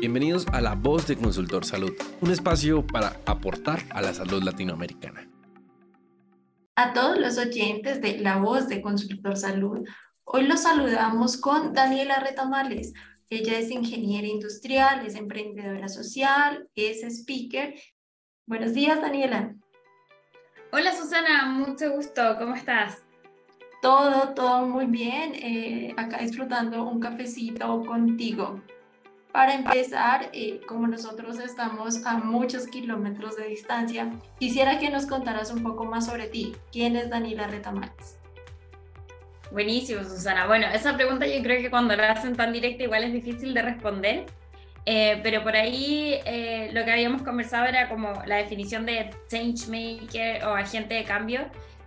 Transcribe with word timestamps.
Bienvenidos 0.00 0.46
a 0.52 0.60
La 0.60 0.74
Voz 0.74 1.06
de 1.06 1.16
Consultor 1.16 1.64
Salud, 1.64 1.92
un 2.20 2.30
espacio 2.30 2.86
para 2.86 3.20
aportar 3.26 3.80
a 3.90 4.02
la 4.02 4.12
salud 4.12 4.42
latinoamericana. 4.42 5.28
A 6.74 6.92
todos 6.92 7.18
los 7.18 7.38
oyentes 7.38 8.02
de 8.02 8.18
La 8.18 8.36
Voz 8.38 8.68
de 8.68 8.82
Consultor 8.82 9.36
Salud, 9.36 9.86
hoy 10.24 10.46
los 10.46 10.62
saludamos 10.62 11.36
con 11.36 11.72
Daniela 11.72 12.18
Retamales. 12.20 12.92
Ella 13.30 13.58
es 13.58 13.70
ingeniera 13.70 14.26
industrial, 14.26 15.06
es 15.06 15.14
emprendedora 15.14 15.88
social, 15.88 16.68
es 16.74 17.02
speaker. 17.02 17.74
Buenos 18.46 18.74
días, 18.74 19.00
Daniela. 19.00 19.54
Hola, 20.72 20.92
Susana, 20.92 21.46
mucho 21.46 21.92
gusto. 21.92 22.36
¿Cómo 22.38 22.56
estás? 22.56 23.04
Todo, 23.80 24.34
todo 24.34 24.66
muy 24.66 24.86
bien. 24.86 25.34
Eh, 25.36 25.94
acá 25.96 26.18
disfrutando 26.18 26.82
un 26.84 27.00
cafecito 27.00 27.80
contigo. 27.86 28.60
Para 29.34 29.54
empezar, 29.54 30.30
eh, 30.32 30.60
como 30.64 30.86
nosotros 30.86 31.40
estamos 31.40 32.06
a 32.06 32.18
muchos 32.18 32.68
kilómetros 32.68 33.36
de 33.36 33.48
distancia, 33.48 34.12
quisiera 34.38 34.78
que 34.78 34.90
nos 34.90 35.06
contaras 35.06 35.50
un 35.50 35.64
poco 35.64 35.84
más 35.84 36.06
sobre 36.06 36.28
ti. 36.28 36.54
¿Quién 36.70 36.94
es 36.94 37.10
Daniela 37.10 37.48
Retamales? 37.48 38.16
Buenísimo, 39.50 40.04
Susana. 40.04 40.46
Bueno, 40.46 40.68
esa 40.72 40.94
pregunta 40.94 41.26
yo 41.26 41.42
creo 41.42 41.60
que 41.60 41.68
cuando 41.68 41.96
la 41.96 42.12
hacen 42.12 42.36
tan 42.36 42.52
directa 42.52 42.84
igual 42.84 43.02
es 43.02 43.12
difícil 43.12 43.54
de 43.54 43.62
responder, 43.62 44.26
eh, 44.86 45.18
pero 45.24 45.42
por 45.42 45.56
ahí 45.56 46.20
eh, 46.26 46.70
lo 46.72 46.84
que 46.84 46.92
habíamos 46.92 47.22
conversado 47.22 47.66
era 47.66 47.88
como 47.88 48.12
la 48.26 48.36
definición 48.36 48.86
de 48.86 49.10
change 49.28 49.66
maker 49.66 50.44
o 50.44 50.54
agente 50.54 50.94
de 50.94 51.02
cambio. 51.02 51.40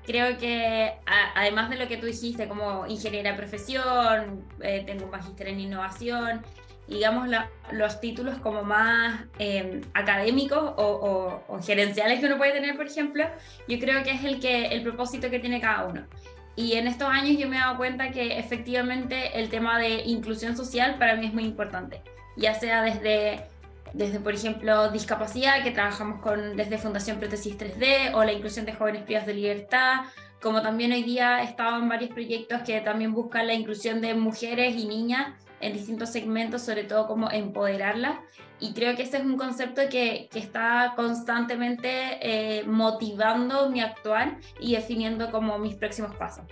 Creo 0.05 0.37
que 0.37 0.95
además 1.33 1.69
de 1.69 1.77
lo 1.77 1.87
que 1.87 1.95
tú 1.95 2.07
dijiste, 2.07 2.49
como 2.49 2.85
ingeniera 2.87 3.37
profesión, 3.37 4.43
tengo 4.59 5.05
un 5.05 5.11
magíster 5.11 5.47
en 5.47 5.61
innovación, 5.61 6.43
digamos, 6.87 7.27
los 7.71 7.99
títulos 7.99 8.37
como 8.39 8.63
más 8.63 9.25
em, 9.39 9.81
académicos 9.93 10.73
o, 10.77 11.59
gerenciales 11.61 12.19
que 12.19 12.27
uno 12.27 12.37
puede 12.37 12.53
tener, 12.53 12.75
por 12.77 12.87
ejemplo, 12.87 13.25
yo 13.67 13.79
creo 13.79 14.03
que 14.03 14.11
es 14.11 14.23
el, 14.23 14.39
que, 14.39 14.67
el 14.67 14.83
propósito 14.83 15.29
que 15.29 15.39
tiene 15.39 15.59
cada 15.59 15.85
uno. 15.85 16.05
Y 16.55 16.73
en 16.73 16.87
estos 16.87 17.07
años 17.09 17.37
yo 17.37 17.47
me 17.47 17.57
he 17.57 17.59
dado 17.59 17.77
cuenta 17.77 18.09
que 18.11 18.39
efectivamente 18.39 19.39
el 19.39 19.49
tema 19.49 19.77
de 19.77 20.01
inclusión 20.05 20.55
social 20.57 20.97
para 20.97 21.15
mí 21.15 21.27
es 21.27 21.33
muy 21.33 21.43
importante, 21.43 22.01
ya 22.35 22.53
sea 22.55 22.81
desde, 22.81 23.45
desde 23.93 24.19
por 24.19 24.33
ejemplo, 24.33 24.89
discapacidad, 24.89 25.63
que 25.63 25.71
trabajamos 25.71 26.21
con, 26.21 26.55
desde 26.55 26.77
Fundación 26.77 27.19
Prótesis 27.19 27.57
3D, 27.57 28.15
o 28.15 28.23
la 28.23 28.31
inclusión 28.31 28.65
de 28.65 28.73
jóvenes 28.73 29.03
privados 29.03 29.27
de 29.27 29.35
libertad, 29.35 30.05
como 30.41 30.61
también 30.61 30.91
hoy 30.93 31.03
día 31.03 31.41
he 31.41 31.43
estado 31.43 31.77
en 31.77 31.89
varios 31.89 32.11
proyectos 32.11 32.61
que 32.61 32.79
también 32.81 33.13
buscan 33.13 33.45
la 33.45 33.53
inclusión 33.53 34.01
de 34.01 34.13
mujeres 34.13 34.75
y 34.75 34.87
niñas 34.87 35.33
en 35.59 35.73
distintos 35.73 36.11
segmentos, 36.11 36.61
sobre 36.61 36.83
todo 36.83 37.07
como 37.07 37.29
empoderarla. 37.31 38.21
Y 38.59 38.73
creo 38.73 38.95
que 38.95 39.03
ese 39.03 39.17
es 39.17 39.23
un 39.23 39.37
concepto 39.37 39.83
que, 39.89 40.29
que 40.31 40.39
está 40.39 40.93
constantemente 40.95 42.17
eh, 42.21 42.63
motivando 42.65 43.69
mi 43.69 43.81
actuar 43.81 44.37
y 44.59 44.75
definiendo 44.75 45.31
como 45.31 45.57
mis 45.59 45.75
próximos 45.75 46.15
pasos. 46.15 46.45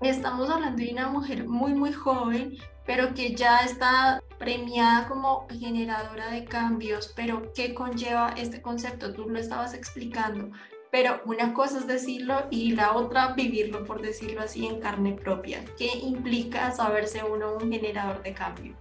Estamos 0.00 0.48
hablando 0.48 0.80
de 0.80 0.92
una 0.92 1.08
mujer 1.08 1.48
muy, 1.48 1.74
muy 1.74 1.92
joven, 1.92 2.56
pero 2.86 3.14
que 3.14 3.34
ya 3.34 3.58
está 3.60 4.22
premiada 4.38 5.08
como 5.08 5.48
generadora 5.48 6.30
de 6.30 6.44
cambios. 6.44 7.12
Pero 7.16 7.52
¿qué 7.52 7.74
conlleva 7.74 8.32
este 8.36 8.62
concepto? 8.62 9.12
Tú 9.12 9.28
lo 9.28 9.38
estabas 9.40 9.74
explicando 9.74 10.50
pero 10.90 11.20
una 11.26 11.52
cosa 11.52 11.78
es 11.78 11.86
decirlo 11.86 12.46
y 12.50 12.74
la 12.74 12.92
otra 12.92 13.34
vivirlo, 13.34 13.84
por 13.84 14.00
decirlo 14.00 14.42
así, 14.42 14.66
en 14.66 14.80
carne 14.80 15.12
propia. 15.12 15.64
¿Qué 15.76 15.90
implica 16.02 16.70
saberse 16.70 17.22
uno 17.22 17.54
un 17.54 17.70
generador 17.70 18.22
de 18.22 18.32
cambio? 18.32 18.74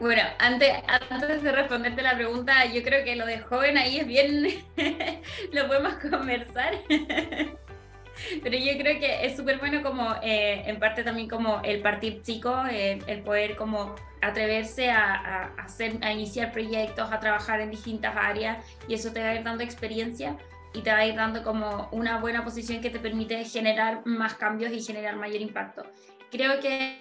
Bueno, 0.00 0.22
antes, 0.38 0.72
antes 1.10 1.42
de 1.42 1.52
responderte 1.52 2.00
la 2.00 2.14
pregunta, 2.14 2.64
yo 2.64 2.82
creo 2.82 3.04
que 3.04 3.16
lo 3.16 3.26
de 3.26 3.40
joven 3.40 3.76
ahí 3.76 3.98
es 3.98 4.06
bien, 4.06 4.46
lo 5.52 5.66
podemos 5.66 5.94
conversar. 5.94 6.74
Pero 8.42 8.56
yo 8.56 8.72
creo 8.78 8.98
que 8.98 9.26
es 9.26 9.36
súper 9.36 9.58
bueno 9.58 9.82
como, 9.82 10.14
eh, 10.22 10.62
en 10.66 10.78
parte 10.78 11.04
también 11.04 11.28
como 11.28 11.60
el 11.62 11.80
partir 11.80 12.22
chico, 12.22 12.54
eh, 12.70 12.98
el 13.06 13.22
poder 13.22 13.56
como 13.56 13.94
atreverse 14.22 14.90
a, 14.90 15.14
a, 15.14 15.44
hacer, 15.62 15.98
a 16.02 16.12
iniciar 16.12 16.52
proyectos, 16.52 17.10
a 17.12 17.20
trabajar 17.20 17.60
en 17.60 17.70
distintas 17.70 18.14
áreas 18.16 18.64
y 18.88 18.94
eso 18.94 19.12
te 19.12 19.22
va 19.22 19.30
a 19.30 19.34
ir 19.34 19.42
dando 19.42 19.64
experiencia 19.64 20.36
y 20.72 20.82
te 20.82 20.92
va 20.92 20.98
a 20.98 21.06
ir 21.06 21.16
dando 21.16 21.42
como 21.42 21.88
una 21.92 22.18
buena 22.18 22.44
posición 22.44 22.80
que 22.80 22.90
te 22.90 23.00
permite 23.00 23.44
generar 23.44 24.02
más 24.04 24.34
cambios 24.34 24.72
y 24.72 24.82
generar 24.82 25.16
mayor 25.16 25.40
impacto. 25.40 25.84
Creo 26.30 26.60
que 26.60 27.00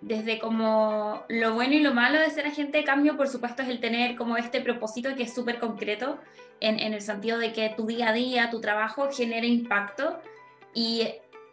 desde 0.00 0.38
como 0.38 1.24
lo 1.28 1.54
bueno 1.54 1.74
y 1.74 1.80
lo 1.80 1.92
malo 1.92 2.18
de 2.18 2.30
ser 2.30 2.46
agente 2.46 2.78
de 2.78 2.84
cambio, 2.84 3.16
por 3.16 3.28
supuesto, 3.28 3.62
es 3.62 3.68
el 3.68 3.80
tener 3.80 4.16
como 4.16 4.36
este 4.36 4.60
propósito 4.60 5.14
que 5.14 5.24
es 5.24 5.34
súper 5.34 5.58
concreto 5.58 6.18
en, 6.60 6.78
en, 6.78 6.94
el 6.94 7.02
sentido 7.02 7.38
de 7.38 7.52
que 7.52 7.74
tu 7.76 7.86
día 7.86 8.10
a 8.10 8.12
día, 8.12 8.50
tu 8.50 8.60
trabajo 8.60 9.10
genere 9.10 9.46
impacto 9.46 10.20
y, 10.74 11.08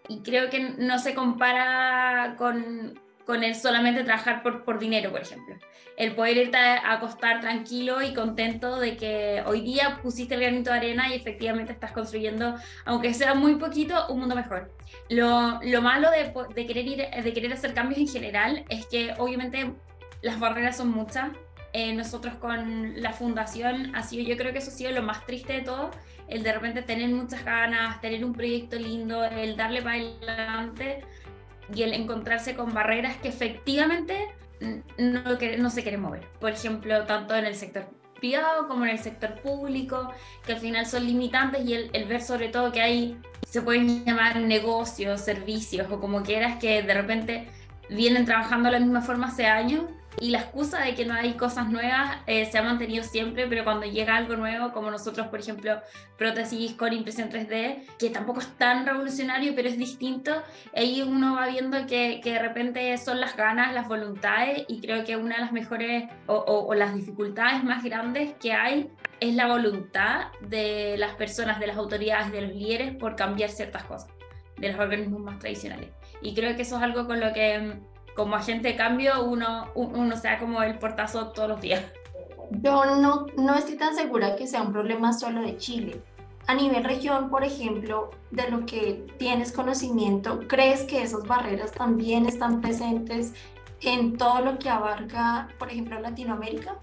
y 0.08 0.22
creo 0.22 0.50
que 0.50 0.60
no 0.78 1.00
se 1.00 1.14
compara 1.14 2.36
con, 2.38 3.00
con 3.26 3.44
el 3.44 3.56
solamente 3.56 4.04
trabajar 4.04 4.44
por, 4.44 4.64
por 4.64 4.80
dinero, 4.80 5.12
por 5.12 5.22
ejemplo. 5.22 5.57
El 5.96 6.14
poder 6.14 6.38
irte 6.38 6.58
a 6.58 6.94
acostar 6.94 7.42
tranquilo 7.42 8.02
y 8.02 8.14
contento 8.14 8.80
de 8.80 8.98
que 8.98 9.44
hoy 9.46 9.62
día 9.62 10.00
pusiste 10.02 10.36
el 10.36 10.42
granito 10.42 10.72
de 10.72 10.78
arena 10.78 11.10
y 11.10 11.16
efectivamente 11.16 11.74
estás 11.74 11.92
construyendo, 11.92 12.56
aunque 12.86 13.14
sea 13.14 13.34
muy 13.34 13.56
poquito, 13.56 14.08
un 14.10 14.20
mundo 14.20 14.36
mejor. 14.36 14.72
Lo, 15.10 15.60
lo 15.64 15.82
malo 15.82 16.10
de, 16.12 16.32
de, 16.54 16.66
querer 16.68 16.88
ir, 16.88 16.98
de 17.24 17.34
querer 17.34 17.54
hacer 17.54 17.74
cambios 17.74 18.00
en 18.00 18.08
general 18.08 18.66
es 18.70 18.86
que 18.86 19.14
obviamente 19.18 19.74
las 20.22 20.40
barreras 20.40 20.78
son 20.78 20.90
muchas. 20.90 21.30
Eh, 21.74 21.94
nosotros 21.94 22.36
con 22.36 23.02
la 23.02 23.12
fundación 23.12 23.96
ha 23.96 24.02
sido, 24.04 24.28
yo 24.28 24.38
creo 24.38 24.54
que 24.54 24.60
eso 24.60 24.72
ha 24.72 24.74
sido 24.74 24.92
lo 24.92 25.04
más 25.04 25.26
triste 25.26 25.54
de 25.54 25.62
todo, 25.62 25.92
el 26.28 26.42
de 26.42 26.54
repente 26.54 26.82
tener 26.82 27.10
muchas 27.10 27.44
ganas, 27.44 28.00
tener 28.02 28.24
un 28.24 28.34
proyecto 28.34 28.78
lindo, 28.78 29.24
el 29.24 29.58
darle 29.58 29.82
para 29.82 29.98
adelante, 29.98 31.04
y 31.74 31.84
el 31.84 31.94
encontrarse 31.94 32.56
con 32.56 32.74
barreras 32.74 33.18
que 33.18 33.28
efectivamente 33.28 34.30
no, 34.60 35.22
no 35.58 35.70
se 35.70 35.82
quieren 35.82 36.02
mover. 36.02 36.28
Por 36.40 36.52
ejemplo, 36.52 37.06
tanto 37.06 37.36
en 37.36 37.46
el 37.46 37.56
sector 37.56 37.88
privado 38.20 38.68
como 38.68 38.86
en 38.86 38.92
el 38.92 39.00
sector 39.00 39.36
público, 39.42 40.12
que 40.46 40.54
al 40.54 40.60
final 40.60 40.86
son 40.86 41.06
limitantes 41.06 41.66
y 41.66 41.74
el, 41.74 41.90
el 41.94 42.06
ver 42.06 42.22
sobre 42.22 42.50
todo 42.50 42.72
que 42.72 42.82
hay, 42.82 43.22
se 43.48 43.62
pueden 43.62 44.06
llamar 44.06 44.38
negocios, 44.38 45.22
servicios 45.22 45.92
o 45.92 46.00
como 46.00 46.24
quieras, 46.24 46.58
que 46.60 46.82
de 46.82 46.94
repente 46.94 47.48
vienen 47.90 48.26
trabajando 48.26 48.68
de 48.68 48.74
la 48.74 48.80
misma 48.80 49.02
forma 49.02 49.28
hace 49.28 49.46
años 49.46 49.84
y 50.20 50.32
la 50.32 50.40
excusa 50.40 50.82
de 50.82 50.96
que 50.96 51.06
no 51.06 51.14
hay 51.14 51.34
cosas 51.34 51.70
nuevas 51.70 52.18
eh, 52.26 52.46
se 52.46 52.58
ha 52.58 52.64
mantenido 52.64 53.04
siempre, 53.04 53.48
pero 53.48 53.64
cuando 53.64 53.86
llega 53.86 54.16
algo 54.16 54.36
nuevo, 54.36 54.72
como 54.72 54.90
nosotros, 54.90 55.28
por 55.28 55.40
ejemplo, 55.40 55.80
prótesis 56.18 56.74
con 56.74 56.92
impresión 56.94 57.30
3D, 57.30 57.98
que 58.00 58.10
tampoco 58.10 58.40
es 58.40 58.48
tan 58.58 58.86
revolucionario, 58.86 59.54
pero 59.56 59.70
es 59.70 59.78
distinto, 59.78 60.32
ahí 60.76 61.04
uno 61.04 61.36
va 61.36 61.48
viendo 61.48 61.86
que, 61.86 62.20
que 62.24 62.34
de 62.34 62.40
repente 62.40 62.98
son 62.98 63.20
las 63.20 63.36
ganas, 63.38 63.74
las 63.74 63.88
voluntades, 63.88 64.66
y 64.68 64.82
creo 64.82 65.04
que 65.04 65.16
una 65.18 65.36
de 65.36 65.42
las 65.42 65.52
mejores 65.52 66.06
o, 66.26 66.34
o, 66.34 66.68
o 66.68 66.74
las 66.74 66.96
dificultades 66.96 67.64
más 67.64 67.84
grandes 67.84 68.34
que 68.40 68.54
hay 68.54 68.90
es 69.20 69.36
la 69.36 69.48
voluntad 69.48 70.28
de 70.42 70.96
las 70.98 71.16
personas, 71.16 71.60
de 71.60 71.68
las 71.68 71.78
autoridades, 71.78 72.32
de 72.32 72.42
los 72.42 72.56
líderes 72.56 72.96
por 72.96 73.16
cambiar 73.16 73.50
ciertas 73.50 73.84
cosas, 73.84 74.10
de 74.58 74.72
los 74.72 74.80
organismos 74.80 75.22
más 75.22 75.38
tradicionales. 75.38 75.90
Y 76.22 76.34
creo 76.34 76.56
que 76.56 76.64
eso 76.64 76.78
es 76.78 76.84
algo 76.84 77.06
con 77.06 77.20
lo 77.20 77.34
que 77.34 77.80
como 78.18 78.36
agente 78.36 78.70
de 78.70 78.76
cambio 78.76 79.24
uno, 79.24 79.68
uno 79.76 80.18
sea 80.18 80.40
como 80.40 80.64
el 80.64 80.80
portazo 80.80 81.28
todos 81.28 81.48
los 81.48 81.62
días. 81.62 81.86
Yo 82.50 82.84
no, 82.98 83.28
no 83.38 83.56
estoy 83.56 83.76
tan 83.76 83.96
segura 83.96 84.36
que 84.36 84.48
sea 84.48 84.64
un 84.64 84.74
problema 84.74 85.14
solo 85.14 85.42
de 85.42 85.56
Chile. 85.58 86.02
A 86.48 86.56
nivel 86.56 86.84
región, 86.84 87.30
por 87.30 87.44
ejemplo, 87.44 88.10
de 88.32 88.50
lo 88.50 88.66
que 88.66 89.06
tienes 89.20 89.52
conocimiento, 89.52 90.40
¿crees 90.48 90.84
que 90.84 91.04
esas 91.04 91.28
barreras 91.28 91.72
también 91.74 92.26
están 92.26 92.60
presentes 92.62 93.34
en 93.82 94.18
todo 94.18 94.42
lo 94.42 94.58
que 94.58 94.70
abarca, 94.70 95.50
por 95.60 95.70
ejemplo, 95.70 96.00
Latinoamérica? 96.00 96.80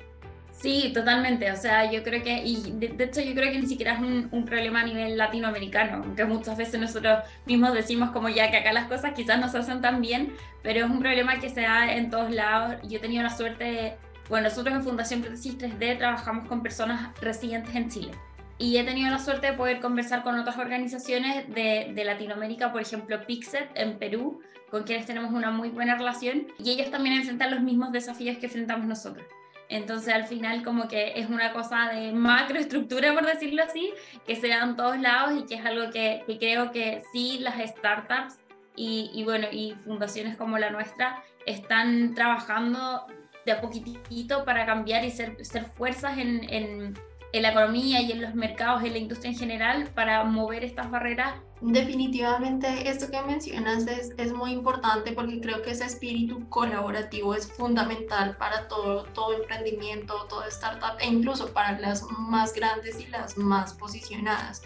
Sí, 0.56 0.92
totalmente. 0.94 1.50
O 1.52 1.56
sea, 1.56 1.90
yo 1.90 2.02
creo 2.02 2.22
que, 2.22 2.42
y 2.42 2.72
de, 2.72 2.88
de 2.88 3.04
hecho 3.04 3.20
yo 3.20 3.34
creo 3.34 3.52
que 3.52 3.58
ni 3.58 3.66
siquiera 3.66 3.94
es 3.94 4.00
un, 4.00 4.28
un, 4.30 4.44
problema 4.44 4.80
a 4.80 4.84
nivel 4.84 5.18
latinoamericano, 5.18 6.02
aunque 6.04 6.24
muchas 6.24 6.56
veces 6.56 6.80
nosotros 6.80 7.18
mismos 7.44 7.74
decimos 7.74 8.10
como 8.12 8.28
ya 8.28 8.50
que 8.50 8.58
acá 8.58 8.72
las 8.72 8.86
cosas 8.86 9.12
quizás 9.14 9.38
no 9.40 9.48
se 9.48 9.58
hacen 9.58 9.80
tan 9.80 10.00
bien, 10.00 10.32
pero 10.62 10.84
es 10.84 10.90
un 10.90 11.00
problema 11.00 11.38
que 11.38 11.50
se 11.50 11.62
da 11.62 11.92
en 11.92 12.08
todos 12.08 12.30
lados. 12.30 12.76
Yo 12.84 12.98
he 12.98 13.00
tenido 13.00 13.22
la 13.22 13.36
suerte 13.36 13.64
de, 13.64 13.96
bueno, 14.28 14.48
nosotros 14.48 14.74
en 14.74 14.82
Fundación 14.82 15.20
Prótesis 15.20 15.58
3D 15.58 15.98
trabajamos 15.98 16.48
con 16.48 16.62
personas 16.62 17.10
residentes 17.20 17.74
en 17.74 17.90
Chile. 17.90 18.12
Y 18.56 18.76
he 18.78 18.84
tenido 18.84 19.10
la 19.10 19.18
suerte 19.18 19.48
de 19.48 19.52
poder 19.54 19.80
conversar 19.80 20.22
con 20.22 20.38
otras 20.38 20.56
organizaciones 20.56 21.52
de, 21.52 21.90
de 21.94 22.04
Latinoamérica, 22.04 22.72
por 22.72 22.80
ejemplo, 22.80 23.20
Pixet 23.26 23.68
en 23.74 23.98
Perú, 23.98 24.40
con 24.70 24.84
quienes 24.84 25.04
tenemos 25.04 25.32
una 25.32 25.50
muy 25.50 25.70
buena 25.70 25.96
relación, 25.96 26.46
y 26.58 26.70
ellos 26.70 26.90
también 26.90 27.16
enfrentan 27.16 27.50
los 27.50 27.60
mismos 27.60 27.92
desafíos 27.92 28.38
que 28.38 28.46
enfrentamos 28.46 28.86
nosotros. 28.86 29.26
Entonces 29.68 30.12
al 30.12 30.24
final 30.24 30.62
como 30.62 30.88
que 30.88 31.12
es 31.16 31.28
una 31.28 31.52
cosa 31.52 31.90
de 31.92 32.12
macroestructura, 32.12 33.14
por 33.14 33.26
decirlo 33.26 33.62
así, 33.62 33.92
que 34.26 34.36
se 34.36 34.48
da 34.48 34.62
en 34.62 34.76
todos 34.76 34.98
lados 34.98 35.38
y 35.38 35.46
que 35.46 35.54
es 35.54 35.64
algo 35.64 35.90
que, 35.90 36.22
que 36.26 36.38
creo 36.38 36.70
que 36.70 37.02
sí 37.12 37.38
las 37.40 37.56
startups 37.70 38.38
y, 38.76 39.10
y, 39.14 39.24
bueno, 39.24 39.46
y 39.50 39.74
fundaciones 39.84 40.36
como 40.36 40.58
la 40.58 40.70
nuestra 40.70 41.22
están 41.46 42.14
trabajando 42.14 43.06
de 43.46 43.52
a 43.52 43.60
poquitito 43.60 44.44
para 44.44 44.66
cambiar 44.66 45.04
y 45.04 45.10
ser, 45.10 45.44
ser 45.44 45.64
fuerzas 45.64 46.18
en, 46.18 46.44
en, 46.52 46.94
en 47.32 47.42
la 47.42 47.50
economía 47.50 48.00
y 48.00 48.12
en 48.12 48.22
los 48.22 48.34
mercados, 48.34 48.82
en 48.84 48.92
la 48.92 48.98
industria 48.98 49.30
en 49.30 49.38
general, 49.38 49.90
para 49.94 50.24
mover 50.24 50.64
estas 50.64 50.90
barreras 50.90 51.34
Definitivamente 51.66 52.90
esto 52.90 53.10
que 53.10 53.22
mencionas 53.22 53.86
es, 53.86 54.12
es, 54.18 54.34
muy 54.34 54.50
importante 54.50 55.12
porque 55.12 55.40
creo 55.40 55.62
que 55.62 55.70
ese 55.70 55.86
espíritu 55.86 56.46
colaborativo 56.50 57.34
es 57.34 57.50
fundamental 57.50 58.36
para 58.36 58.68
todo, 58.68 59.04
todo 59.14 59.32
emprendimiento, 59.32 60.26
todo 60.28 60.44
startup 60.44 60.98
e 61.00 61.06
incluso 61.06 61.54
para 61.54 61.80
las 61.80 62.02
más 62.18 62.52
grandes 62.52 63.00
y 63.00 63.06
las 63.06 63.38
más 63.38 63.72
posicionadas. 63.72 64.60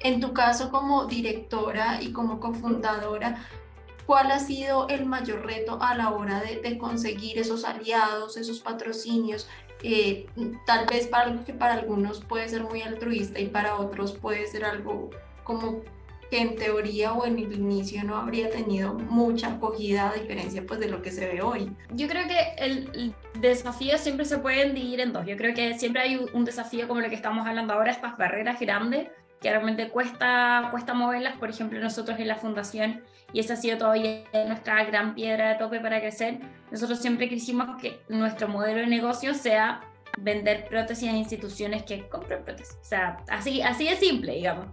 En 0.00 0.20
tu 0.20 0.32
caso 0.32 0.72
como 0.72 1.04
directora 1.04 2.02
y 2.02 2.10
como 2.10 2.40
cofundadora, 2.40 3.46
¿cuál 4.04 4.32
ha 4.32 4.40
sido 4.40 4.88
el 4.88 5.06
mayor 5.06 5.46
reto 5.46 5.78
a 5.80 5.94
la 5.94 6.10
hora 6.10 6.40
de, 6.40 6.76
conseguir 6.76 7.38
esos 7.38 7.64
aliados, 7.64 8.36
esos 8.36 8.58
patrocinios? 8.58 9.48
Eh, 9.84 10.26
tal 10.66 10.86
vez 10.86 11.06
para, 11.06 11.44
para 11.56 11.74
algunos 11.74 12.18
puede 12.18 12.48
ser 12.48 12.64
muy 12.64 12.82
altruista 12.82 13.38
y 13.38 13.46
para 13.46 13.76
otros 13.76 14.10
puede 14.10 14.48
ser 14.48 14.64
algo 14.64 15.10
como 15.44 15.82
que 16.32 16.40
en 16.40 16.56
teoría 16.56 17.12
o 17.12 17.26
en 17.26 17.38
el 17.38 17.52
inicio 17.52 18.02
no 18.04 18.16
habría 18.16 18.48
tenido 18.48 18.94
mucha 18.94 19.48
acogida 19.48 20.08
a 20.08 20.14
diferencia 20.14 20.64
pues 20.66 20.80
de 20.80 20.88
lo 20.88 21.02
que 21.02 21.10
se 21.10 21.26
ve 21.26 21.42
hoy. 21.42 21.70
Yo 21.92 22.08
creo 22.08 22.26
que 22.26 22.54
el, 22.56 23.14
desafío 23.38 23.98
siempre 23.98 24.24
se 24.24 24.38
pueden 24.38 24.74
dividir 24.74 25.00
en 25.00 25.12
dos. 25.12 25.26
Yo 25.26 25.36
creo 25.36 25.54
que 25.54 25.78
siempre 25.78 26.00
hay 26.00 26.26
un 26.32 26.46
desafío 26.46 26.88
como 26.88 27.02
lo 27.02 27.10
que 27.10 27.16
estamos 27.16 27.46
hablando 27.46 27.74
ahora, 27.74 27.90
estas 27.90 28.16
barreras 28.16 28.58
grandes 28.58 29.08
que 29.42 29.50
realmente 29.50 29.90
cuesta, 29.90 30.68
cuesta 30.70 30.94
moverlas. 30.94 31.36
Por 31.36 31.50
ejemplo, 31.50 31.78
nosotros 31.80 32.18
en 32.18 32.28
la 32.28 32.36
fundación, 32.36 33.02
y 33.34 33.40
esa 33.40 33.52
ha 33.52 33.56
sido 33.56 33.76
todavía 33.76 34.24
nuestra 34.46 34.82
gran 34.84 35.14
piedra 35.14 35.50
de 35.50 35.54
tope 35.56 35.80
para 35.80 36.00
crecer, 36.00 36.38
nosotros 36.70 36.98
siempre 36.98 37.28
quisimos 37.28 37.78
que 37.78 38.00
nuestro 38.08 38.48
modelo 38.48 38.80
de 38.80 38.86
negocio 38.86 39.34
sea 39.34 39.82
vender 40.18 40.66
prótesis 40.66 41.08
a 41.08 41.16
instituciones 41.16 41.82
que 41.84 42.08
compren 42.08 42.44
prótesis. 42.44 42.76
O 42.80 42.84
sea, 42.84 43.18
así, 43.28 43.62
así 43.62 43.88
de 43.88 43.96
simple, 43.96 44.34
digamos. 44.34 44.66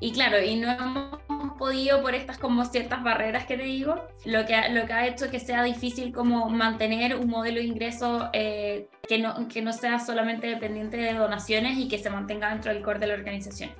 Y 0.00 0.12
claro, 0.12 0.42
y 0.42 0.56
no 0.56 0.70
hemos 0.70 1.52
podido 1.58 2.02
por 2.02 2.14
estas 2.14 2.38
como 2.38 2.64
ciertas 2.64 3.02
barreras 3.02 3.46
que 3.46 3.56
te 3.56 3.64
digo, 3.64 4.02
lo 4.24 4.44
que, 4.46 4.56
lo 4.70 4.86
que 4.86 4.92
ha 4.92 5.06
hecho 5.06 5.30
que 5.30 5.40
sea 5.40 5.62
difícil 5.62 6.12
como 6.12 6.48
mantener 6.48 7.16
un 7.16 7.28
modelo 7.28 7.60
de 7.60 7.66
ingreso 7.66 8.30
eh, 8.32 8.88
que, 9.08 9.18
no, 9.18 9.48
que 9.48 9.62
no 9.62 9.72
sea 9.72 9.98
solamente 9.98 10.46
dependiente 10.46 10.96
de 10.96 11.14
donaciones 11.14 11.78
y 11.78 11.88
que 11.88 11.98
se 11.98 12.10
mantenga 12.10 12.50
dentro 12.50 12.72
del 12.72 12.82
core 12.82 12.98
de 12.98 13.06
la 13.08 13.14
organización. 13.14 13.70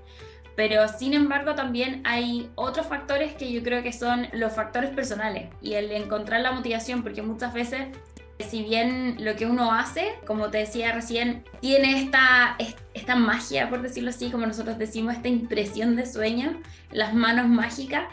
Pero 0.56 0.88
sin 0.88 1.12
embargo 1.12 1.54
también 1.54 2.00
hay 2.04 2.50
otros 2.54 2.86
factores 2.86 3.34
que 3.34 3.52
yo 3.52 3.62
creo 3.62 3.82
que 3.82 3.92
son 3.92 4.28
los 4.32 4.54
factores 4.54 4.90
personales 4.90 5.50
y 5.60 5.74
el 5.74 5.92
encontrar 5.92 6.40
la 6.40 6.52
motivación, 6.52 7.02
porque 7.02 7.20
muchas 7.20 7.52
veces 7.52 7.88
si 8.38 8.62
bien 8.62 9.16
lo 9.24 9.34
que 9.36 9.46
uno 9.46 9.72
hace, 9.72 10.14
como 10.26 10.50
te 10.50 10.58
decía 10.58 10.92
recién, 10.92 11.44
tiene 11.60 12.02
esta, 12.02 12.56
esta 12.94 13.16
magia, 13.16 13.68
por 13.70 13.82
decirlo 13.82 14.10
así, 14.10 14.30
como 14.30 14.46
nosotros 14.46 14.78
decimos, 14.78 15.14
esta 15.14 15.28
impresión 15.28 15.96
de 15.96 16.06
sueño, 16.06 16.60
las 16.90 17.14
manos 17.14 17.48
mágicas, 17.48 18.04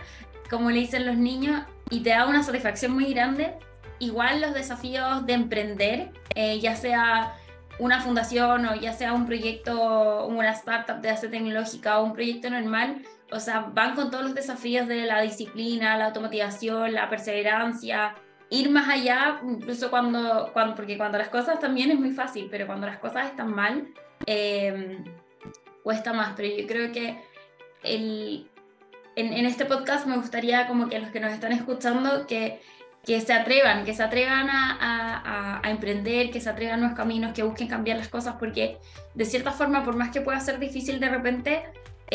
como 0.49 0.71
le 0.71 0.79
dicen 0.79 1.05
los 1.05 1.17
niños, 1.17 1.63
y 1.89 2.01
te 2.01 2.11
da 2.11 2.25
una 2.25 2.43
satisfacción 2.43 2.93
muy 2.93 3.13
grande. 3.13 3.53
Igual 3.99 4.41
los 4.41 4.53
desafíos 4.53 5.25
de 5.25 5.33
emprender, 5.33 6.11
eh, 6.35 6.59
ya 6.59 6.75
sea 6.75 7.35
una 7.79 8.01
fundación 8.01 8.65
o 8.67 8.75
ya 8.75 8.93
sea 8.93 9.13
un 9.13 9.25
proyecto, 9.25 10.25
una 10.27 10.51
startup 10.51 11.01
de 11.01 11.11
base 11.11 11.27
tecnológica 11.27 11.99
o 11.99 12.05
un 12.05 12.13
proyecto 12.13 12.49
normal, 12.49 13.03
o 13.31 13.39
sea, 13.39 13.71
van 13.73 13.95
con 13.95 14.11
todos 14.11 14.23
los 14.25 14.35
desafíos 14.35 14.87
de 14.87 15.05
la 15.05 15.21
disciplina, 15.21 15.97
la 15.97 16.07
automatización, 16.07 16.93
la 16.93 17.09
perseverancia, 17.09 18.15
ir 18.53 18.69
más 18.69 18.87
allá, 18.87 19.41
incluso 19.43 19.89
cuando, 19.89 20.51
cuando, 20.53 20.75
porque 20.75 20.95
cuando 20.95 21.17
las 21.17 21.29
cosas 21.29 21.59
también 21.59 21.89
es 21.89 21.99
muy 21.99 22.11
fácil, 22.11 22.47
pero 22.51 22.67
cuando 22.67 22.85
las 22.85 22.99
cosas 22.99 23.25
están 23.25 23.53
mal, 23.53 23.87
em, 24.27 25.03
cuesta 25.81 26.13
más. 26.13 26.33
Pero 26.35 26.55
yo 26.55 26.67
creo 26.67 26.91
que 26.91 27.19
el, 27.81 28.47
en, 29.15 29.45
este 29.45 29.65
podcast 29.65 30.05
me 30.05 30.17
gustaría 30.17 30.67
como 30.67 30.87
que 30.87 30.99
los 30.99 31.09
que 31.09 31.19
nos 31.19 31.33
están 31.33 31.51
escuchando, 31.51 32.27
que, 32.27 32.61
que 33.03 33.19
se 33.21 33.33
atrevan, 33.33 33.85
que 33.85 33.95
se 33.95 34.03
atrevan 34.03 34.47
a, 34.49 34.77
a, 34.79 35.67
a, 35.67 35.71
emprender, 35.71 36.29
que 36.29 36.39
se 36.39 36.49
atrevan 36.49 36.75
a 36.75 36.77
nuevos 36.77 36.95
caminos, 36.95 37.33
que 37.33 37.41
busquen 37.41 37.67
cambiar 37.67 37.97
las 37.97 38.09
cosas, 38.09 38.35
porque 38.39 38.77
de 39.15 39.25
cierta 39.25 39.51
forma, 39.51 39.83
por 39.83 39.95
más 39.95 40.11
que 40.11 40.21
pueda 40.21 40.39
ser 40.39 40.59
difícil 40.59 40.99
de 40.99 41.09
repente, 41.09 41.63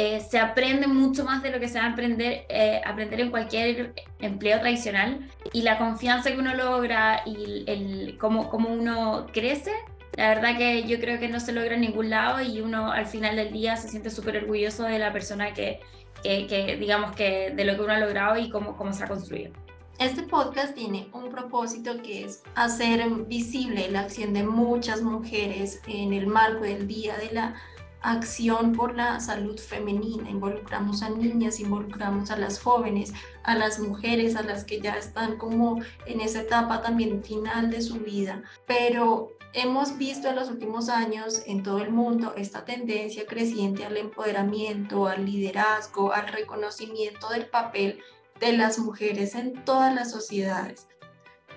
eh, 0.01 0.21
se 0.21 0.39
aprende 0.39 0.87
mucho 0.87 1.25
más 1.25 1.43
de 1.43 1.51
lo 1.51 1.59
que 1.59 1.67
se 1.67 1.81
va 1.81 1.87
a 1.87 1.91
aprender, 1.91 2.47
eh, 2.49 2.81
aprender 2.87 3.19
en 3.19 3.33
cualquier 3.33 3.95
empleo 4.21 4.61
tradicional 4.61 5.29
y 5.53 5.63
la 5.63 5.77
confianza 5.77 6.31
que 6.31 6.39
uno 6.39 6.55
logra 6.55 7.23
y 7.27 7.65
el, 7.67 8.17
cómo, 8.17 8.49
cómo 8.49 8.69
uno 8.69 9.27
crece, 9.33 9.73
la 10.15 10.29
verdad 10.29 10.57
que 10.57 10.85
yo 10.85 11.01
creo 11.01 11.19
que 11.19 11.27
no 11.27 11.41
se 11.41 11.51
logra 11.51 11.75
en 11.75 11.81
ningún 11.81 12.11
lado 12.11 12.41
y 12.41 12.61
uno 12.61 12.93
al 12.93 13.07
final 13.07 13.35
del 13.35 13.53
día 13.53 13.77
se 13.77 13.89
siente 13.89 14.11
súper 14.11 14.37
orgulloso 14.37 14.85
de 14.85 15.01
la 15.01 15.13
persona 15.13 15.53
que, 15.53 15.81
que, 16.23 16.77
digamos 16.79 17.17
que 17.17 17.51
de 17.51 17.65
lo 17.65 17.75
que 17.75 17.81
uno 17.81 17.95
ha 17.95 17.99
logrado 17.99 18.39
y 18.39 18.51
cómo, 18.51 18.77
cómo 18.77 18.93
se 18.93 19.03
ha 19.03 19.09
construido. 19.09 19.51
Este 19.99 20.23
podcast 20.23 20.77
tiene 20.77 21.09
un 21.13 21.29
propósito 21.29 22.01
que 22.05 22.25
es 22.25 22.45
hacer 22.55 23.05
visible 23.27 23.91
la 23.91 24.03
acción 24.03 24.33
de 24.33 24.45
muchas 24.45 25.03
mujeres 25.03 25.83
en 25.89 26.13
el 26.13 26.29
marco 26.29 26.61
del 26.61 26.87
Día 26.87 27.17
de 27.17 27.33
la 27.33 27.57
acción 28.01 28.73
por 28.73 28.95
la 28.95 29.21
salud 29.21 29.59
femenina, 29.59 30.31
involucramos 30.31 31.03
a 31.03 31.11
niñas, 31.11 31.61
involucramos 31.61 32.31
a 32.31 32.37
las 32.37 32.61
jóvenes, 32.61 33.13
a 33.43 33.55
las 33.55 33.81
mujeres, 33.81 34.37
a 34.37 34.43
las 34.43 34.65
que 34.65 34.81
ya 34.81 34.97
están 34.97 35.37
como 35.37 35.81
en 36.07 36.21
esa 36.21 36.43
etapa 36.43 36.83
también 36.83 37.23
final 37.23 37.71
de 37.71 37.83
su 37.83 38.01
vida, 38.01 38.43
pero 38.67 39.33
hemos 39.53 39.97
visto 39.99 40.29
en 40.29 40.37
los 40.37 40.49
últimos 40.49 40.89
años 40.89 41.43
en 41.47 41.63
todo 41.63 41.79
el 41.79 41.91
mundo 41.91 42.35
esta 42.37 42.65
tendencia 42.65 43.27
creciente 43.27 43.85
al 43.85 43.97
empoderamiento, 43.97 45.07
al 45.07 45.25
liderazgo, 45.25 46.13
al 46.13 46.29
reconocimiento 46.29 47.29
del 47.31 47.47
papel 47.47 48.01
de 48.39 48.53
las 48.53 48.79
mujeres 48.79 49.35
en 49.35 49.65
todas 49.65 49.95
las 49.95 50.11
sociedades 50.13 50.87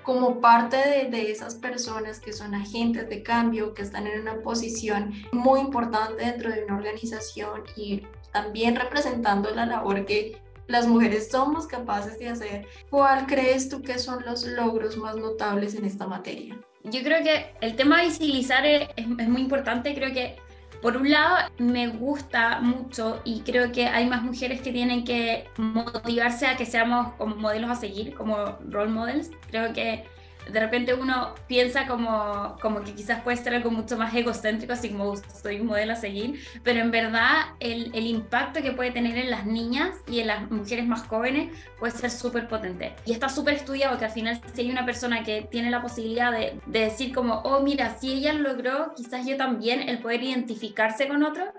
como 0.03 0.41
parte 0.41 1.09
de, 1.09 1.31
esas 1.31 1.55
personas 1.55 2.19
que 2.19 2.33
son 2.33 2.55
agentes 2.55 3.07
de 3.09 3.23
cambio, 3.23 3.73
que 3.73 3.81
están 3.81 4.07
en 4.07 4.21
una 4.21 4.41
posición 4.41 5.13
muy 5.31 5.59
importante 5.59 6.25
dentro 6.25 6.51
de 6.51 6.63
una 6.63 6.77
organización 6.77 7.63
y 7.75 8.03
también 8.31 8.75
representando 8.75 9.51
la 9.51 9.65
labor 9.65 10.05
que 10.05 10.41
las 10.67 10.87
mujeres 10.87 11.29
somos 11.29 11.67
capaces 11.67 12.17
de 12.19 12.29
hacer. 12.29 12.67
¿Cuál 12.89 13.27
crees 13.27 13.69
tú 13.69 13.81
que 13.81 13.99
son 13.99 14.23
los 14.25 14.45
logros 14.45 14.97
más 14.97 15.15
notables 15.17 15.75
en 15.75 15.85
esta 15.85 16.07
materia? 16.07 16.57
Yo 16.83 17.03
creo 17.03 17.23
que 17.23 17.53
el 17.61 17.75
tema 17.75 17.99
de 17.99 18.07
visibilizar 18.07 18.65
es, 18.65 18.89
es 18.95 19.29
muy 19.29 19.41
importante. 19.41 19.93
Creo 19.93 20.13
que 20.13 20.37
por 20.81 20.97
un 20.97 21.11
lado, 21.11 21.37
me 21.57 21.87
gusta 21.87 22.59
mucho 22.59 23.21
y 23.23 23.41
creo 23.41 23.71
que 23.71 23.87
hay 23.87 24.07
más 24.07 24.23
mujeres 24.23 24.61
que 24.61 24.71
tienen 24.71 25.03
que 25.03 25.47
motivarse 25.57 26.47
a 26.47 26.57
que 26.57 26.65
seamos 26.65 27.13
como 27.13 27.35
modelos 27.35 27.69
a 27.69 27.75
seguir, 27.75 28.15
como 28.15 28.57
role 28.69 28.91
models. 28.91 29.31
Creo 29.49 29.73
que 29.73 30.05
de 30.49 30.59
repente 30.59 30.93
uno 30.93 31.35
piensa 31.47 31.87
como, 31.87 32.57
como 32.61 32.81
que 32.81 32.93
quizás 32.93 33.21
puede 33.21 33.37
ser 33.37 33.55
algo 33.55 33.71
mucho 33.71 33.97
más 33.97 34.13
egocéntrico, 34.13 34.73
así 34.73 34.89
como 34.89 35.15
soy 35.17 35.59
un 35.59 35.67
modelo 35.67 35.93
a 35.93 35.95
seguir, 35.95 36.41
pero 36.63 36.79
en 36.79 36.91
verdad 36.91 37.47
el, 37.59 37.91
el 37.93 38.07
impacto 38.07 38.61
que 38.61 38.71
puede 38.71 38.91
tener 38.91 39.17
en 39.17 39.29
las 39.29 39.45
niñas 39.45 39.95
y 40.07 40.19
en 40.19 40.27
las 40.27 40.49
mujeres 40.49 40.85
más 40.87 41.03
jóvenes 41.07 41.51
puede 41.79 41.93
ser 41.93 42.11
súper 42.11 42.47
potente. 42.47 42.93
Y 43.05 43.11
está 43.11 43.29
súper 43.29 43.55
estudiado 43.55 43.97
que 43.97 44.05
al 44.05 44.11
final 44.11 44.41
si 44.53 44.61
hay 44.61 44.71
una 44.71 44.85
persona 44.85 45.23
que 45.23 45.47
tiene 45.49 45.69
la 45.69 45.81
posibilidad 45.81 46.31
de, 46.31 46.59
de 46.65 46.79
decir 46.79 47.13
como, 47.13 47.35
oh 47.43 47.61
mira, 47.61 47.95
si 47.99 48.11
ella 48.13 48.33
lo 48.33 48.51
logró, 48.51 48.93
quizás 48.95 49.25
yo 49.25 49.37
también, 49.37 49.87
el 49.87 49.99
poder 49.99 50.23
identificarse 50.23 51.07
con 51.07 51.23
otro, 51.23 51.53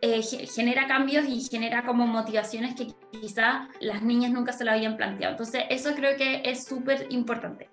eh, 0.00 0.22
genera 0.22 0.86
cambios 0.86 1.26
y 1.26 1.40
genera 1.40 1.84
como 1.86 2.06
motivaciones 2.06 2.74
que 2.74 2.88
quizás 3.10 3.68
las 3.80 4.02
niñas 4.02 4.32
nunca 4.32 4.52
se 4.52 4.64
lo 4.64 4.72
habían 4.72 4.98
planteado. 4.98 5.32
Entonces, 5.32 5.64
eso 5.70 5.94
creo 5.94 6.16
que 6.18 6.42
es 6.44 6.64
súper 6.64 7.06
importante. 7.08 7.70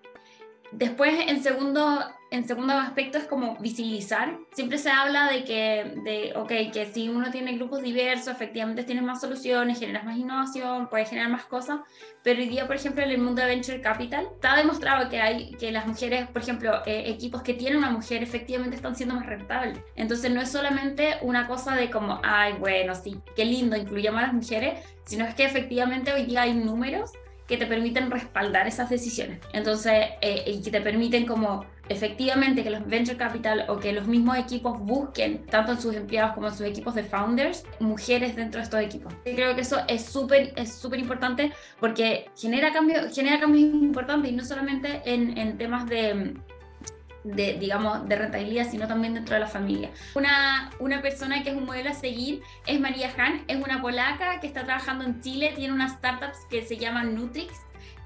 Después, 0.71 1.13
en 1.27 1.43
segundo, 1.43 2.01
en 2.29 2.47
segundo 2.47 2.73
aspecto, 2.73 3.17
es 3.17 3.25
como 3.25 3.57
visibilizar. 3.57 4.37
Siempre 4.53 4.77
se 4.77 4.89
habla 4.89 5.29
de 5.29 5.43
que, 5.43 5.93
de, 6.05 6.33
okay, 6.37 6.71
que 6.71 6.85
si 6.85 7.09
uno 7.09 7.29
tiene 7.29 7.57
grupos 7.57 7.81
diversos, 7.81 8.33
efectivamente 8.33 8.85
tienes 8.85 9.03
más 9.03 9.19
soluciones, 9.19 9.79
generas 9.79 10.05
más 10.05 10.17
innovación, 10.17 10.87
puedes 10.89 11.09
generar 11.09 11.29
más 11.29 11.43
cosas. 11.43 11.81
Pero 12.23 12.39
hoy 12.39 12.47
día, 12.47 12.67
por 12.67 12.77
ejemplo, 12.77 13.03
en 13.03 13.11
el 13.11 13.17
mundo 13.17 13.41
de 13.41 13.49
Venture 13.49 13.81
Capital, 13.81 14.29
está 14.33 14.55
demostrado 14.55 15.09
que 15.09 15.19
hay 15.19 15.51
que 15.55 15.73
las 15.73 15.85
mujeres, 15.85 16.27
por 16.29 16.41
ejemplo, 16.41 16.81
eh, 16.85 17.03
equipos 17.07 17.41
que 17.41 17.53
tienen 17.53 17.79
una 17.79 17.89
mujer, 17.89 18.23
efectivamente 18.23 18.77
están 18.77 18.95
siendo 18.95 19.15
más 19.15 19.25
rentables. 19.25 19.81
Entonces, 19.95 20.31
no 20.31 20.39
es 20.39 20.49
solamente 20.49 21.17
una 21.21 21.47
cosa 21.47 21.75
de 21.75 21.91
como, 21.91 22.21
ay, 22.23 22.53
bueno, 22.53 22.95
sí, 22.95 23.19
qué 23.35 23.43
lindo, 23.43 23.75
incluyamos 23.75 24.19
a 24.19 24.27
las 24.27 24.33
mujeres, 24.33 24.79
sino 25.05 25.25
es 25.25 25.35
que 25.35 25.43
efectivamente 25.43 26.13
hoy 26.13 26.25
día 26.25 26.43
hay 26.43 26.53
números 26.53 27.11
que 27.51 27.58
te 27.58 27.65
permiten 27.65 28.10
respaldar 28.10 28.65
esas 28.65 28.89
decisiones. 28.89 29.39
Entonces, 29.51 30.12
eh, 30.22 30.46
y 30.48 30.62
que 30.62 30.72
te 30.72 30.79
permiten 30.79 31.25
como 31.25 31.65
efectivamente 31.89 32.63
que 32.63 32.70
los 32.70 32.88
venture 32.88 33.17
capital 33.17 33.65
o 33.67 33.77
que 33.77 33.91
los 33.91 34.08
mismos 34.08 34.38
equipos 34.38 34.79
busquen, 34.79 35.46
tanto 35.48 35.74
en 35.74 35.81
sus 35.81 35.93
empleados 35.93 36.34
como 36.34 36.48
en 36.48 36.53
sus 36.53 36.65
equipos 36.65 36.96
de 36.96 37.03
founders, 37.03 37.65
mujeres 37.81 38.38
dentro 38.38 38.60
de 38.60 38.63
estos 38.63 38.79
equipos. 38.79 39.13
Y 39.25 39.34
creo 39.34 39.53
que 39.53 39.62
eso 39.62 39.79
es 39.89 40.05
súper 40.05 40.53
es 40.55 40.74
súper 40.74 41.00
importante 41.00 41.51
porque 41.81 42.29
genera, 42.38 42.72
cambio, 42.72 43.10
genera 43.13 43.41
cambios 43.41 43.65
importantes 43.65 44.31
y 44.31 44.34
no 44.34 44.46
solamente 44.46 45.01
en, 45.03 45.38
en 45.38 45.58
temas 45.58 45.86
de 45.88 46.36
de, 47.23 47.53
digamos, 47.53 48.07
de 48.07 48.15
rentabilidad, 48.15 48.69
sino 48.69 48.87
también 48.87 49.13
dentro 49.13 49.35
de 49.35 49.41
la 49.41 49.47
familia. 49.47 49.91
Una, 50.15 50.71
una 50.79 51.01
persona 51.01 51.43
que 51.43 51.49
es 51.51 51.55
un 51.55 51.65
modelo 51.65 51.89
a 51.89 51.93
seguir 51.93 52.41
es 52.65 52.79
María 52.79 53.11
Han, 53.17 53.43
es 53.47 53.63
una 53.63 53.81
polaca 53.81 54.39
que 54.39 54.47
está 54.47 54.63
trabajando 54.63 55.05
en 55.05 55.21
Chile, 55.21 55.53
tiene 55.55 55.73
unas 55.73 55.93
startups 55.93 56.37
que 56.49 56.63
se 56.63 56.77
llaman 56.77 57.15
Nutrix, 57.15 57.53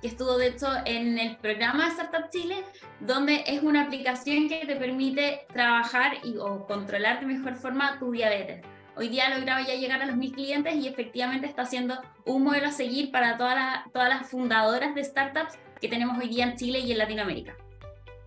que 0.01 0.07
estuvo 0.07 0.37
de 0.37 0.47
hecho 0.47 0.67
en 0.85 1.17
el 1.17 1.37
programa 1.37 1.87
Startup 1.87 2.29
Chile, 2.29 2.63
donde 2.99 3.43
es 3.47 3.63
una 3.63 3.83
aplicación 3.83 4.47
que 4.49 4.65
te 4.65 4.75
permite 4.75 5.45
trabajar 5.53 6.13
y, 6.23 6.37
o 6.37 6.65
controlar 6.65 7.19
de 7.19 7.25
mejor 7.25 7.55
forma 7.55 7.97
tu 7.99 8.11
diabetes. 8.11 8.61
Hoy 8.97 9.09
día 9.09 9.27
ha 9.27 9.37
logrado 9.37 9.65
ya 9.65 9.75
llegar 9.75 10.01
a 10.01 10.05
los 10.05 10.15
mil 10.15 10.31
clientes 10.31 10.73
y 10.75 10.87
efectivamente 10.87 11.47
está 11.47 11.65
siendo 11.65 11.99
un 12.25 12.43
modelo 12.43 12.67
a 12.67 12.71
seguir 12.71 13.11
para 13.11 13.37
todas 13.37 13.55
las, 13.55 13.91
todas 13.91 14.07
las 14.07 14.29
fundadoras 14.29 14.95
de 14.95 15.03
startups 15.03 15.57
que 15.81 15.89
tenemos 15.89 16.17
hoy 16.17 16.29
día 16.29 16.45
en 16.45 16.55
Chile 16.55 16.79
y 16.79 16.93
en 16.93 16.99
Latinoamérica. 16.99 17.57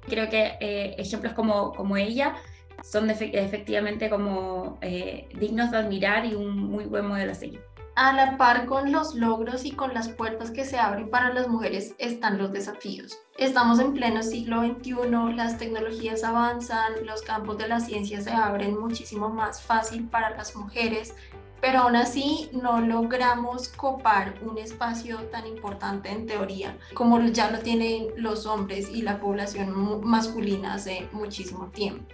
Creo 0.08 0.28
que 0.28 0.56
eh, 0.60 0.94
ejemplos 0.98 1.34
como, 1.34 1.72
como 1.72 1.96
ella 1.96 2.34
son 2.82 3.10
efectivamente 3.10 4.08
como 4.08 4.78
eh, 4.80 5.28
dignos 5.34 5.70
de 5.70 5.78
admirar 5.78 6.24
y 6.24 6.34
un 6.34 6.56
muy 6.56 6.84
buen 6.84 7.06
modelo 7.06 7.32
a 7.32 7.34
seguir. 7.34 7.60
A 7.96 8.12
la 8.12 8.36
par 8.36 8.66
con 8.66 8.92
los 8.92 9.16
logros 9.16 9.64
y 9.64 9.72
con 9.72 9.92
las 9.92 10.08
puertas 10.08 10.52
que 10.52 10.64
se 10.64 10.78
abren 10.78 11.10
para 11.10 11.32
las 11.32 11.48
mujeres 11.48 11.96
están 11.98 12.38
los 12.38 12.52
desafíos. 12.52 13.18
Estamos 13.36 13.80
en 13.80 13.92
pleno 13.92 14.22
siglo 14.22 14.62
XXI, 14.62 15.34
las 15.34 15.58
tecnologías 15.58 16.22
avanzan, 16.22 17.04
los 17.04 17.22
campos 17.22 17.58
de 17.58 17.66
la 17.66 17.80
ciencia 17.80 18.20
se 18.20 18.30
abren 18.30 18.78
muchísimo 18.78 19.30
más 19.30 19.60
fácil 19.60 20.06
para 20.08 20.30
las 20.30 20.54
mujeres, 20.54 21.12
pero 21.60 21.80
aún 21.80 21.96
así 21.96 22.50
no 22.52 22.80
logramos 22.80 23.68
copar 23.68 24.34
un 24.42 24.58
espacio 24.58 25.18
tan 25.24 25.46
importante 25.46 26.10
en 26.10 26.26
teoría 26.26 26.78
como 26.94 27.20
ya 27.20 27.50
lo 27.50 27.58
tienen 27.58 28.08
los 28.16 28.46
hombres 28.46 28.88
y 28.90 29.02
la 29.02 29.20
población 29.20 30.00
masculina 30.04 30.74
hace 30.74 31.08
muchísimo 31.12 31.68
tiempo. 31.68 32.04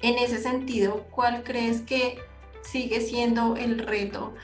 En 0.00 0.16
ese 0.18 0.38
sentido, 0.38 1.06
¿cuál 1.10 1.42
crees 1.42 1.82
que 1.82 2.18
sigue 2.62 3.00
siendo 3.00 3.56
el 3.56 3.78
reto 3.78 4.34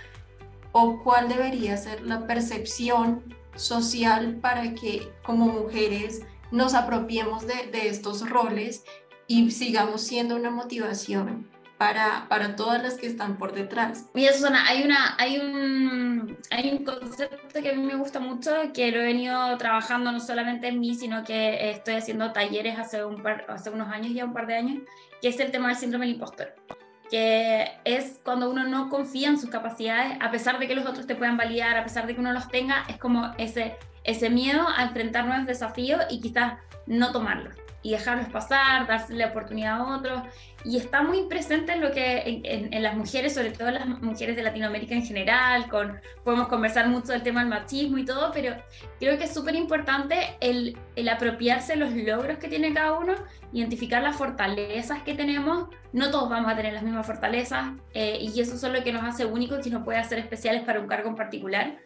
o 0.73 1.01
cuál 1.03 1.29
debería 1.29 1.77
ser 1.77 2.03
la 2.03 2.27
percepción 2.27 3.23
social 3.55 4.37
para 4.41 4.75
que 4.75 5.13
como 5.25 5.47
mujeres 5.47 6.23
nos 6.51 6.75
apropiemos 6.75 7.47
de, 7.47 7.69
de 7.71 7.89
estos 7.89 8.29
roles 8.29 8.85
y 9.27 9.51
sigamos 9.51 10.03
siendo 10.03 10.37
una 10.37 10.51
motivación 10.51 11.49
para, 11.79 12.27
para 12.29 12.57
todas 12.57 12.83
las 12.83 12.95
que 12.95 13.07
están 13.07 13.37
por 13.37 13.53
detrás. 13.53 14.07
Mira, 14.15 14.33
Susana, 14.33 14.67
hay, 14.69 14.85
una, 14.85 15.17
hay, 15.19 15.39
un, 15.39 16.39
hay 16.51 16.71
un 16.71 16.85
concepto 16.85 17.61
que 17.61 17.71
a 17.71 17.75
mí 17.75 17.83
me 17.83 17.97
gusta 17.97 18.21
mucho, 18.21 18.51
que 18.73 18.91
lo 18.91 19.01
he 19.01 19.05
venido 19.05 19.57
trabajando 19.59 20.13
no 20.13 20.21
solamente 20.21 20.69
en 20.69 20.81
mí, 20.81 20.95
sino 20.95 21.25
que 21.25 21.71
estoy 21.71 21.95
haciendo 21.95 22.33
talleres 22.33 22.79
hace, 22.79 23.05
un 23.05 23.23
par, 23.23 23.47
hace 23.49 23.71
unos 23.71 23.89
años, 23.89 24.13
ya 24.15 24.25
un 24.25 24.33
par 24.33 24.47
de 24.47 24.57
años, 24.57 24.83
que 25.21 25.29
es 25.29 25.41
el 25.41 25.51
tema 25.51 25.69
del 25.69 25.77
síndrome 25.77 26.07
del 26.07 26.15
impostor 26.15 26.55
que 27.11 27.71
es 27.85 28.19
cuando 28.25 28.51
uno 28.51 28.65
no 28.65 28.89
confía 28.89 29.29
en 29.29 29.39
sus 29.39 29.51
capacidades, 29.51 30.17
a 30.21 30.31
pesar 30.31 30.59
de 30.59 30.67
que 30.67 30.75
los 30.75 30.87
otros 30.87 31.07
te 31.07 31.15
puedan 31.15 31.37
validar, 31.37 31.77
a 31.77 31.85
pesar 31.85 32.07
de 32.07 32.15
que 32.15 32.21
uno 32.21 32.33
los 32.33 32.49
tenga, 32.49 32.85
es 32.89 32.97
como 32.97 33.33
ese, 33.37 33.77
ese 34.05 34.31
miedo 34.31 34.67
a 34.75 34.85
enfrentar 34.85 35.27
nuevos 35.27 35.47
desafíos 35.47 36.01
y 36.09 36.21
quizás 36.21 36.55
no 36.87 37.13
tomarlos 37.13 37.55
y 37.85 37.91
dejarlos 37.91 38.29
pasar, 38.31 38.87
darse 38.87 39.15
la 39.15 39.27
oportunidad 39.27 39.77
a 39.77 39.97
otros. 39.97 40.23
Y 40.65 40.79
está 40.79 41.03
muy 41.03 41.25
presente 41.27 41.73
en 41.73 41.83
lo 41.83 41.93
que 41.93 42.41
en, 42.43 42.83
las 42.83 42.97
mujeres, 42.97 43.35
sobre 43.35 43.51
todo 43.51 43.71
las 43.71 43.87
mujeres 43.87 44.35
de 44.37 44.43
Latinoamérica 44.43 44.95
en 44.95 45.05
general, 45.05 45.69
con, 45.69 46.01
podemos 46.25 46.49
conversar 46.49 46.89
mucho 46.89 47.13
del 47.13 47.23
tema 47.23 47.41
del 47.41 47.51
machismo 47.51 47.99
y 47.99 48.07
todo, 48.07 48.33
pero 48.33 48.57
creo 48.99 49.19
que 49.19 49.25
es 49.25 49.35
súper 49.35 49.55
importante 49.55 50.17
el, 50.41 50.79
apropiarse 51.13 51.77
los 51.77 51.93
logros 51.93 52.39
que 52.39 52.49
tiene 52.49 52.73
cada 52.73 52.95
uno, 52.95 53.13
identificar 53.53 54.03
las 54.03 54.17
fortalezas 54.17 55.03
que 55.03 55.13
tenemos. 55.13 55.69
No 55.93 56.11
todos 56.11 56.31
vamos 56.31 56.51
a 56.51 56.57
tener 56.57 56.73
las 56.73 56.83
mismas 56.83 57.07
fortalezas 57.07 57.73
eh, 57.93 58.19
y 58.19 58.41
eso 58.41 58.55
es 58.55 58.63
lo 58.63 58.83
que 58.83 58.95
nos 58.95 59.05
hace 59.05 59.27
únicos 59.27 59.67
y 59.67 59.71
nos 59.71 59.85
puede 59.85 59.99
hacer 59.99 60.19
especiales 60.19 60.63
para 60.63 60.81
un 60.81 60.87
cargo 60.87 61.11
en 61.11 61.17
particular. 61.17 61.77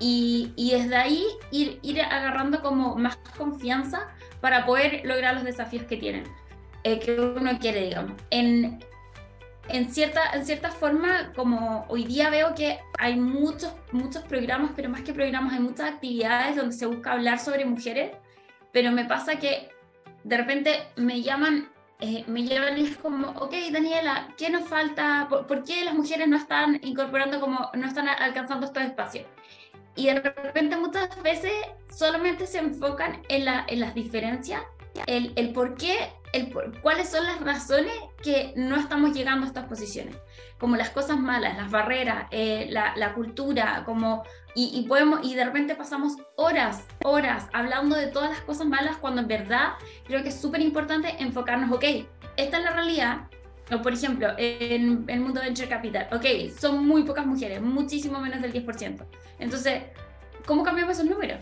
Y, 0.00 0.52
y, 0.56 0.72
desde 0.72 0.96
ahí 0.96 1.24
ir, 1.52 1.78
ir 1.82 2.00
agarrando 2.02 2.62
como 2.62 2.96
más 2.96 3.16
confianza 3.36 4.08
para 4.44 4.66
poder 4.66 5.00
lograr 5.06 5.32
los 5.36 5.44
desafíos 5.44 5.84
que 5.84 5.96
tienen, 5.96 6.24
eh, 6.82 6.98
que 7.00 7.18
uno 7.18 7.58
quiere, 7.58 7.80
digamos. 7.86 8.12
En, 8.28 8.78
en, 9.70 9.90
cierta, 9.90 10.32
en 10.34 10.44
cierta 10.44 10.70
forma, 10.70 11.32
como 11.34 11.86
hoy 11.88 12.04
día 12.04 12.28
veo 12.28 12.54
que 12.54 12.78
hay 12.98 13.16
muchos, 13.16 13.72
muchos 13.90 14.22
programas, 14.24 14.72
pero 14.76 14.90
más 14.90 15.00
que 15.00 15.14
programas, 15.14 15.54
hay 15.54 15.60
muchas 15.60 15.94
actividades 15.94 16.56
donde 16.56 16.76
se 16.76 16.84
busca 16.84 17.12
hablar 17.12 17.38
sobre 17.38 17.64
mujeres, 17.64 18.10
pero 18.70 18.92
me 18.92 19.06
pasa 19.06 19.36
que 19.38 19.70
de 20.24 20.36
repente 20.36 20.88
me 20.96 21.22
llaman 21.22 21.70
eh, 22.00 22.24
me 22.26 22.44
llaman 22.44 22.76
y 22.76 22.82
es 22.82 22.98
como, 22.98 23.28
ok, 23.28 23.54
Daniela, 23.72 24.28
¿qué 24.36 24.50
nos 24.50 24.68
falta? 24.68 25.26
¿Por, 25.30 25.46
¿Por, 25.46 25.64
qué 25.64 25.86
las 25.86 25.94
mujeres 25.94 26.28
no 26.28 26.36
están 26.36 26.78
incorporando 26.82 27.40
como, 27.40 27.70
no 27.72 27.86
están 27.86 28.08
alcanzando 28.08 28.66
estos 28.66 28.82
espacios? 28.82 29.24
Y 29.96 30.06
de 30.06 30.20
repente 30.20 30.76
muchas 30.76 31.22
veces 31.22 31.52
solamente 31.94 32.46
se 32.46 32.58
enfocan 32.58 33.22
en, 33.28 33.44
la, 33.44 33.64
en 33.68 33.80
las 33.80 33.94
diferencias, 33.94 34.62
el, 35.06 35.32
el 35.36 35.52
por 35.52 35.76
qué, 35.76 36.12
el 36.32 36.52
cuáles 36.82 37.10
son 37.10 37.24
las 37.24 37.40
razones 37.40 37.92
que 38.22 38.52
no 38.56 38.76
estamos 38.76 39.12
llegando 39.12 39.44
a 39.44 39.48
estas 39.48 39.66
posiciones, 39.66 40.16
como 40.58 40.76
las 40.76 40.90
cosas 40.90 41.18
malas, 41.18 41.56
las 41.56 41.70
barreras, 41.70 42.26
eh, 42.30 42.66
la, 42.70 42.94
la, 42.96 43.14
cultura, 43.14 43.82
como, 43.84 44.24
y, 44.54 44.70
y, 44.74 44.86
podemos, 44.88 45.20
y 45.22 45.34
de 45.34 45.44
repente 45.44 45.74
pasamos 45.74 46.16
horas, 46.36 46.84
horas 47.04 47.46
hablando 47.52 47.96
de 47.96 48.08
todas 48.08 48.30
las 48.30 48.40
cosas 48.40 48.66
malas 48.66 48.96
cuando 48.96 49.20
en 49.20 49.28
verdad 49.28 49.74
creo 50.06 50.22
que 50.22 50.30
es 50.30 50.40
súper 50.40 50.60
importante 50.60 51.14
enfocarnos, 51.20 51.70
ok, 51.70 51.84
esta 52.36 52.58
es 52.58 52.64
la 52.64 52.70
realidad, 52.70 53.28
o 53.72 53.80
por 53.80 53.92
ejemplo, 53.92 54.28
en 54.36 55.04
el 55.08 55.20
mundo 55.20 55.40
de 55.40 55.46
venture 55.46 55.68
capital, 55.68 56.08
ok, 56.12 56.52
son 56.58 56.86
muy 56.86 57.04
pocas 57.04 57.26
mujeres, 57.26 57.62
muchísimo 57.62 58.20
menos 58.20 58.42
del 58.42 58.52
10%. 58.52 59.04
Entonces, 59.38 59.82
¿cómo 60.46 60.62
cambiamos 60.62 60.98
esos 60.98 61.10
números? 61.10 61.38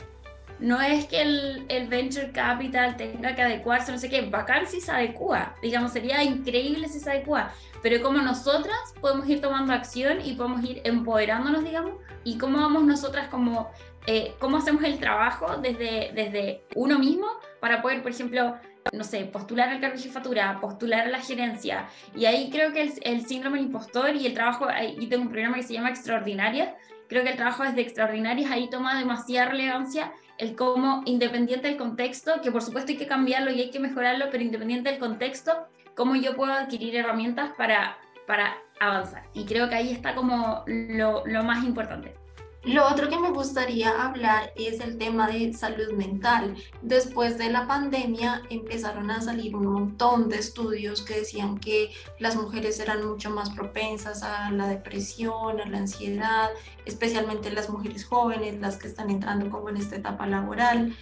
No 0.61 0.81
es 0.81 1.07
que 1.07 1.21
el, 1.21 1.64
el, 1.69 1.88
venture 1.88 2.31
capital 2.31 2.97
tenga 2.97 3.35
que 3.35 3.43
adecuarse, 3.43 3.91
no 3.91 3.99
sé 3.99 4.09
qué, 4.09 4.23
bacán 4.23 4.67
si 4.69 4.81
se 4.81 4.93
adecua, 4.93 5.57
digamos, 5.61 5.93
sería 5.93 6.23
increíble 6.23 6.88
si 6.88 7.00
se 7.00 7.11
adecua, 7.11 7.52
pero 7.83 8.00
cómo 8.00 8.23
nosotras 8.23 8.95
podemos 9.00 9.29
ir 9.29 9.41
tomando 9.41 9.73
acción 9.73 10.25
y 10.25 10.35
podemos 10.35 10.62
ir 10.64 10.81
empoderándonos, 10.85 11.64
digamos, 11.64 11.95
y 12.23 12.38
cómo 12.38 12.59
vamos 12.59 12.85
nosotras 12.85 13.26
como, 13.26 13.73
eh, 14.07 14.35
cómo 14.38 14.59
hacemos 14.59 14.85
el 14.85 15.00
trabajo 15.00 15.57
desde, 15.57 16.12
desde 16.14 16.62
uno 16.76 16.97
mismo 16.97 17.26
para 17.59 17.83
poder, 17.83 18.00
por 18.00 18.12
ejemplo, 18.12 18.57
no 18.92 19.04
sé, 19.04 19.24
postular 19.26 19.68
al 19.68 19.80
cargo 19.80 19.96
de 19.96 20.02
jefatura, 20.02 20.58
postular 20.60 21.06
a 21.06 21.10
la 21.10 21.20
gerencia. 21.20 21.88
Y 22.14 22.24
ahí 22.24 22.50
creo 22.50 22.72
que 22.72 22.92
el, 23.02 23.26
síndrome 23.26 23.58
del 23.58 23.66
impostor 23.66 24.16
y 24.16 24.26
el 24.26 24.34
trabajo, 24.34 24.66
y 24.98 25.06
tengo 25.06 25.22
un 25.22 25.30
programa 25.30 25.56
que 25.56 25.62
se 25.62 25.74
llama 25.74 25.90
Extraordinaria, 25.90 26.76
creo 27.08 27.22
que 27.22 27.30
el 27.30 27.36
trabajo 27.36 27.62
desde 27.62 27.82
Extraordinarias 27.82 28.50
ahí 28.50 28.68
toma 28.68 28.98
demasiada 28.98 29.50
relevancia 29.50 30.12
el 30.38 30.56
cómo, 30.56 31.02
independiente 31.04 31.68
del 31.68 31.76
contexto, 31.76 32.40
que 32.42 32.50
por 32.50 32.62
supuesto 32.62 32.90
hay 32.90 32.98
que 32.98 33.06
cambiarlo 33.06 33.52
y 33.52 33.60
hay 33.60 33.70
que 33.70 33.78
mejorarlo, 33.78 34.26
pero 34.30 34.42
independiente 34.42 34.90
del 34.90 34.98
contexto, 34.98 35.68
cómo 35.94 36.16
yo 36.16 36.34
puedo 36.34 36.52
adquirir 36.52 36.96
herramientas 36.96 37.50
para, 37.56 37.96
para 38.26 38.56
avanzar. 38.80 39.22
Y 39.34 39.44
creo 39.44 39.68
que 39.68 39.76
ahí 39.76 39.92
está 39.92 40.14
como 40.14 40.64
lo, 40.66 41.24
lo 41.26 41.44
más 41.44 41.64
importante. 41.64 42.22
Lo 42.64 42.87
otro 42.87 43.09
que 43.09 43.19
me 43.19 43.31
gustaría 43.31 44.04
hablar 44.04 44.52
es 44.54 44.78
el 44.78 44.97
tema 44.97 45.26
de 45.26 45.52
salud 45.52 45.92
mental. 45.95 46.54
Después 46.81 47.37
de 47.37 47.50
la 47.50 47.66
pandemia 47.66 48.42
empezaron 48.50 49.11
a 49.11 49.21
salir 49.21 49.57
un 49.57 49.66
montón 49.66 50.28
de 50.28 50.38
estudios 50.38 51.02
que 51.02 51.19
decían 51.19 51.59
que 51.59 51.90
las 52.21 52.37
mujeres 52.37 52.78
eran 52.78 53.04
mucho 53.04 53.31
más 53.31 53.50
propensas 53.50 54.23
a 54.23 54.52
la 54.52 54.69
depresión, 54.69 55.61
a 55.61 55.66
la 55.66 55.78
ansiedad, 55.78 56.50
especialmente 56.85 57.50
las 57.50 57.69
mujeres 57.69 58.04
jóvenes, 58.04 58.61
las 58.61 58.76
que 58.76 58.87
están 58.87 59.11
entrando 59.11 59.50
como 59.50 59.69
en 59.69 59.78
esta 59.78 59.97
etapa 59.97 60.28
laboral. 60.28 60.97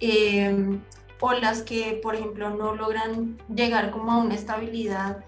Eh, 0.00 0.80
o 1.20 1.32
las 1.34 1.62
que, 1.62 2.00
por 2.02 2.16
ejemplo, 2.16 2.50
no 2.50 2.74
logran 2.74 3.38
llegar 3.54 3.90
como 3.90 4.12
a 4.12 4.16
una 4.18 4.34
estabilidad 4.34 5.24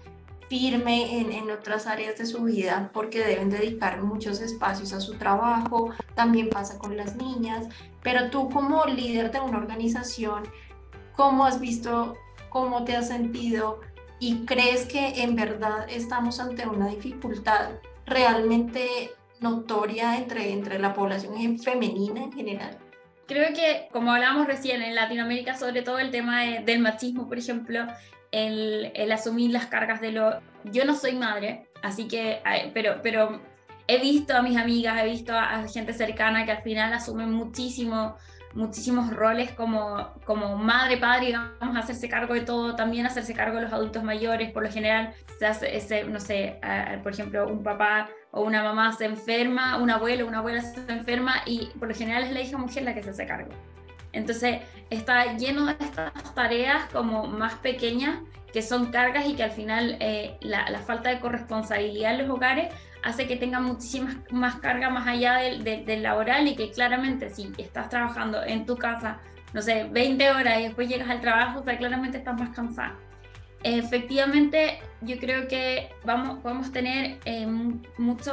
firme 0.49 1.19
en, 1.19 1.31
en, 1.31 1.49
otras 1.49 1.87
áreas 1.87 2.17
de 2.17 2.25
su 2.25 2.43
vida 2.43 2.89
porque 2.93 3.23
deben 3.23 3.49
dedicar 3.49 4.01
muchos 4.01 4.41
espacios 4.41 4.93
a 4.93 4.99
su 4.99 5.15
trabajo, 5.15 5.89
también 6.13 6.49
pasa 6.49 6.77
con 6.77 6.95
las 6.95 7.15
niñas, 7.15 7.67
pero 8.03 8.29
tú 8.29 8.49
como 8.49 8.85
líder 8.85 9.31
de 9.31 9.39
una 9.39 9.57
organización, 9.57 10.43
¿cómo 11.13 11.45
has 11.45 11.59
visto, 11.59 12.15
cómo 12.49 12.83
te 12.83 12.95
has 12.95 13.07
sentido 13.07 13.79
y 14.19 14.45
crees 14.45 14.85
que 14.85 15.23
en 15.23 15.35
verdad 15.35 15.87
estamos 15.89 16.39
ante 16.39 16.67
una 16.67 16.87
dificultad 16.87 17.71
realmente 18.05 19.11
notoria 19.39 20.17
entre, 20.17 20.51
entre 20.51 20.79
la 20.79 20.93
población 20.93 21.59
femenina 21.59 22.23
en 22.23 22.31
general? 22.31 22.77
Creo 23.27 23.53
que, 23.55 23.87
como 23.91 24.11
hablábamos 24.11 24.45
recién, 24.45 24.83
en 24.83 24.93
Latinoamérica, 24.93 25.57
sobre 25.57 25.81
todo 25.81 25.97
el 25.97 26.11
tema 26.11 26.43
de, 26.43 26.59
del 26.59 26.79
machismo, 26.79 27.27
por 27.27 27.39
ejemplo, 27.39 27.87
el, 28.35 29.11
asumir 29.11 29.51
las 29.51 29.67
cargas 29.67 30.01
de 30.01 30.11
lo... 30.11 30.39
Yo 30.65 30.85
no 30.85 30.95
soy 30.95 31.15
madre, 31.15 31.67
así 31.81 32.07
que, 32.07 32.41
pero, 32.73 32.99
pero 33.01 33.41
he 33.87 33.99
visto 33.99 34.35
a 34.35 34.41
mis 34.41 34.57
amigas, 34.57 35.01
he 35.01 35.05
visto 35.05 35.33
a, 35.33 35.67
gente 35.67 35.93
cercana 35.93 36.45
que 36.45 36.51
al 36.51 36.63
final 36.63 36.93
asumen 36.93 37.31
muchísimo 37.31 38.15
muchísimos 38.53 39.13
roles 39.13 39.51
como, 39.51 40.13
como 40.23 40.55
madre, 40.55 40.95
padre, 40.95 41.35
a 41.35 41.51
hacerse 41.77 42.07
cargo 42.07 42.33
de 42.33 42.39
todo, 42.39 42.73
también 42.73 43.05
hacerse 43.05 43.33
cargo 43.33 43.57
de 43.57 43.63
los 43.63 43.73
adultos 43.73 44.01
mayores. 44.01 44.49
Por 44.53 44.63
lo 44.63 44.71
general, 44.71 45.13
se 45.37 45.45
hace 45.45 45.75
ese, 45.75 46.05
no 46.05 46.21
sé, 46.21 46.57
por 47.03 47.11
ejemplo, 47.11 47.49
un 47.49 47.63
papá 47.63 48.09
o 48.31 48.43
una 48.43 48.63
mamá 48.63 48.93
se 48.93 49.05
enferma, 49.05 49.77
un 49.77 49.89
abuelo 49.89 50.25
una 50.25 50.39
abuela 50.39 50.61
se 50.61 50.79
enferma 50.89 51.41
y 51.45 51.67
por 51.77 51.89
lo 51.89 51.93
general 51.93 52.23
es 52.23 52.31
la 52.31 52.41
hija 52.41 52.57
mujer 52.57 52.83
la 52.83 52.93
que 52.93 53.03
se 53.03 53.09
hace 53.09 53.25
cargo. 53.25 53.51
Entonces 54.15 54.61
está 54.89 55.37
lleno 55.37 55.65
de 55.65 55.75
estas 55.79 56.33
tareas 56.33 56.85
como 56.91 57.27
más 57.27 57.55
pequeñas 57.55 58.19
que 58.51 58.61
son 58.61 58.89
cargas 58.89 59.27
y 59.27 59.35
que 59.35 59.43
al 59.43 59.51
final 59.51 59.97
eh, 59.99 60.37
la, 60.39 60.65
falta 60.79 61.09
de 61.09 61.19
corresponsabilidad 61.19 62.13
en 62.13 62.19
los 62.19 62.29
hogares 62.29 62.73
hace 63.03 63.27
que 63.27 63.35
tengan 63.35 63.63
muchísimas 63.65 64.15
más 64.31 64.55
carga 64.55 64.89
más 64.89 65.05
allá 65.07 65.35
del, 65.35 66.01
laboral 66.01 66.47
y 66.47 66.55
que 66.55 66.71
claramente 66.71 67.29
si 67.29 67.51
estás 67.57 67.89
trabajando 67.89 68.41
en 68.43 68.65
tu 68.65 68.77
casa, 68.77 69.19
no 69.53 69.61
sé, 69.61 69.89
20 69.91 70.31
horas 70.31 70.59
y 70.59 70.63
después 70.63 70.87
llegas 70.87 71.09
al 71.09 71.19
trabajo, 71.19 71.59
o 71.59 71.63
claramente 71.63 72.17
estás 72.17 72.39
más 72.39 72.55
cansada. 72.55 72.95
Efectivamente, 73.61 74.79
yo 75.01 75.17
creo 75.17 75.47
que 75.47 75.89
vamos, 76.05 76.39
podemos 76.39 76.71
tener 76.71 77.19
eh, 77.25 77.45
mucho, 77.97 78.31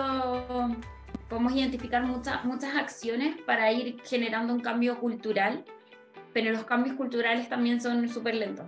podemos 1.33 1.55
identificar 1.55 2.03
muchas 2.03 2.45
muchas 2.45 2.77
acciones 2.77 3.41
para 3.47 3.73
ir 3.73 3.97
generando 4.05 4.53
un 4.53 4.61
cambio 4.61 5.01
cultural, 5.01 5.65
pero 6.35 6.53
los 6.53 6.65
cambios 6.65 6.95
culturales 6.95 7.49
también 7.49 7.81
son 7.81 8.07
súper 8.11 8.35
lentos. 8.35 8.67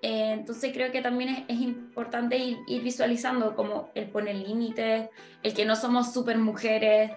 Eh, 0.00 0.32
entonces 0.32 0.72
creo 0.72 0.90
que 0.90 1.02
también 1.02 1.44
es, 1.46 1.60
importante 1.60 2.38
ir, 2.38 2.82
visualizando 2.82 3.54
como 3.54 3.90
el 3.94 4.08
poner 4.08 4.36
límites, 4.36 5.10
el 5.42 5.52
que 5.52 5.66
no 5.66 5.76
somos 5.76 6.14
super 6.14 6.38
mujeres. 6.38 7.10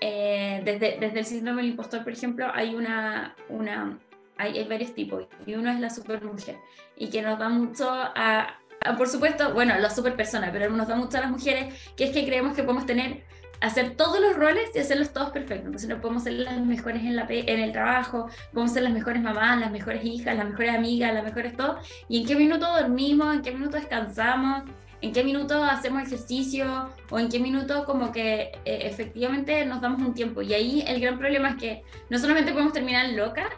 Eh, 0.00 0.62
desde, 0.64 0.96
desde 0.98 1.18
el 1.18 1.26
síndrome 1.26 1.60
del 1.60 1.72
impostor, 1.72 2.02
por 2.02 2.12
ejemplo, 2.14 2.46
hay 2.54 2.74
una, 2.74 3.36
una 3.50 3.98
hay, 4.38 4.64
varios 4.64 4.94
tipos 4.94 5.26
y 5.44 5.54
uno 5.54 5.70
es 5.70 5.80
la 5.80 5.90
super 5.90 6.24
mujer 6.24 6.56
y 6.96 7.08
que 7.10 7.20
nos 7.20 7.38
da 7.38 7.50
mucho 7.50 7.90
a, 7.90 8.58
a 8.84 8.96
por 8.96 9.08
supuesto, 9.08 9.52
bueno, 9.52 9.78
la 9.78 9.90
super 9.90 10.16
persona, 10.16 10.50
pero 10.50 10.70
nos 10.70 10.88
da 10.88 10.96
mucho 10.96 11.18
a 11.18 11.20
las 11.20 11.30
mujeres, 11.30 11.74
que 11.94 12.04
es 12.04 12.10
que 12.10 12.24
creemos 12.24 12.56
que 12.56 12.62
podemos 12.62 12.86
tener 12.86 13.22
hacer 13.60 13.96
todos 13.96 14.20
los 14.20 14.36
roles 14.36 14.70
y 14.74 14.78
hacerlos 14.78 15.12
todos 15.12 15.30
perfectos. 15.30 15.66
Entonces 15.66 15.88
no 15.88 16.00
podemos 16.00 16.24
ser 16.24 16.34
las 16.34 16.58
mejores 16.60 17.02
en, 17.02 17.16
la, 17.16 17.26
en 17.28 17.60
el 17.60 17.72
trabajo, 17.72 18.28
podemos 18.52 18.72
ser 18.72 18.82
las 18.82 18.92
mejores 18.92 19.22
mamás, 19.22 19.60
las 19.60 19.70
mejores 19.70 20.04
hijas, 20.04 20.36
las 20.36 20.48
mejores 20.48 20.74
amigas, 20.74 21.14
las 21.14 21.24
mejores 21.24 21.56
todo. 21.56 21.78
¿Y 22.08 22.20
en 22.20 22.26
qué 22.26 22.36
minuto 22.36 22.66
dormimos? 22.66 23.34
¿En 23.34 23.42
qué 23.42 23.52
minuto 23.52 23.76
descansamos? 23.76 24.64
¿En 25.00 25.12
qué 25.12 25.22
minuto 25.22 25.62
hacemos 25.62 26.02
ejercicio? 26.02 26.88
¿O 27.10 27.18
en 27.18 27.28
qué 27.28 27.38
minuto 27.38 27.84
como 27.84 28.10
que 28.10 28.52
eh, 28.64 28.78
efectivamente 28.82 29.64
nos 29.66 29.80
damos 29.80 30.00
un 30.00 30.14
tiempo? 30.14 30.40
Y 30.42 30.54
ahí 30.54 30.84
el 30.86 31.00
gran 31.00 31.18
problema 31.18 31.50
es 31.50 31.56
que 31.56 31.82
no 32.08 32.18
solamente 32.18 32.52
podemos 32.52 32.72
terminar 32.72 33.10
loca, 33.10 33.50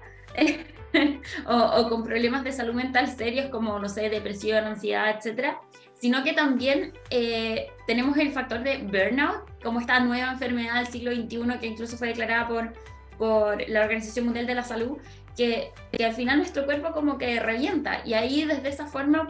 o, 1.47 1.57
o, 1.57 1.89
con 1.89 2.03
problemas 2.03 2.45
de 2.45 2.53
salud 2.53 2.75
mental 2.75 3.09
serios 3.09 3.51
como, 3.51 3.79
no 3.79 3.89
sé, 3.89 4.09
depresión, 4.09 4.65
ansiedad, 4.65 5.17
etcétera, 5.17 5.61
sino 5.95 6.23
que 6.23 6.33
también 6.33 6.93
eh, 7.11 7.69
tenemos 7.87 8.17
el 8.19 8.33
factor 8.33 8.63
de 8.63 8.79
burnout, 8.79 9.45
como 9.63 9.81
esta 9.81 10.01
nueva 10.01 10.33
enfermedad 10.33 10.77
del 10.77 10.87
siglo 10.87 11.13
XXI 11.13 11.59
que 11.59 11.67
incluso 11.67 11.97
fue 11.97 12.09
declarada 12.09 12.49
por, 12.49 12.73
por 13.19 13.69
la 13.69 13.83
Organización 13.83 14.27
Mundial 14.27 14.47
de 14.47 14.55
la 14.55 14.63
Salud, 14.63 14.99
que, 15.37 15.73
que 15.93 16.05
al 16.05 16.15
final 16.15 16.39
nuestro 16.39 16.65
cuerpo 16.65 16.93
como 16.93 17.19
que 17.19 17.41
revienta 17.41 18.03
y 18.05 18.15
ahí 18.15 18.45
desde 18.45 18.69
esa 18.69 18.87
forma 18.87 19.29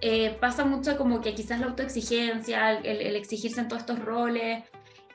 eh, 0.00 0.36
pasa 0.40 0.64
mucho 0.64 0.96
como 0.96 1.20
que 1.20 1.34
quizás 1.34 1.60
la 1.60 1.66
autoexigencia, 1.66 2.72
el, 2.78 3.16
exigirse 3.16 3.60
en 3.60 3.68
todos 3.68 3.82
estos 3.82 3.98
roles. 3.98 4.64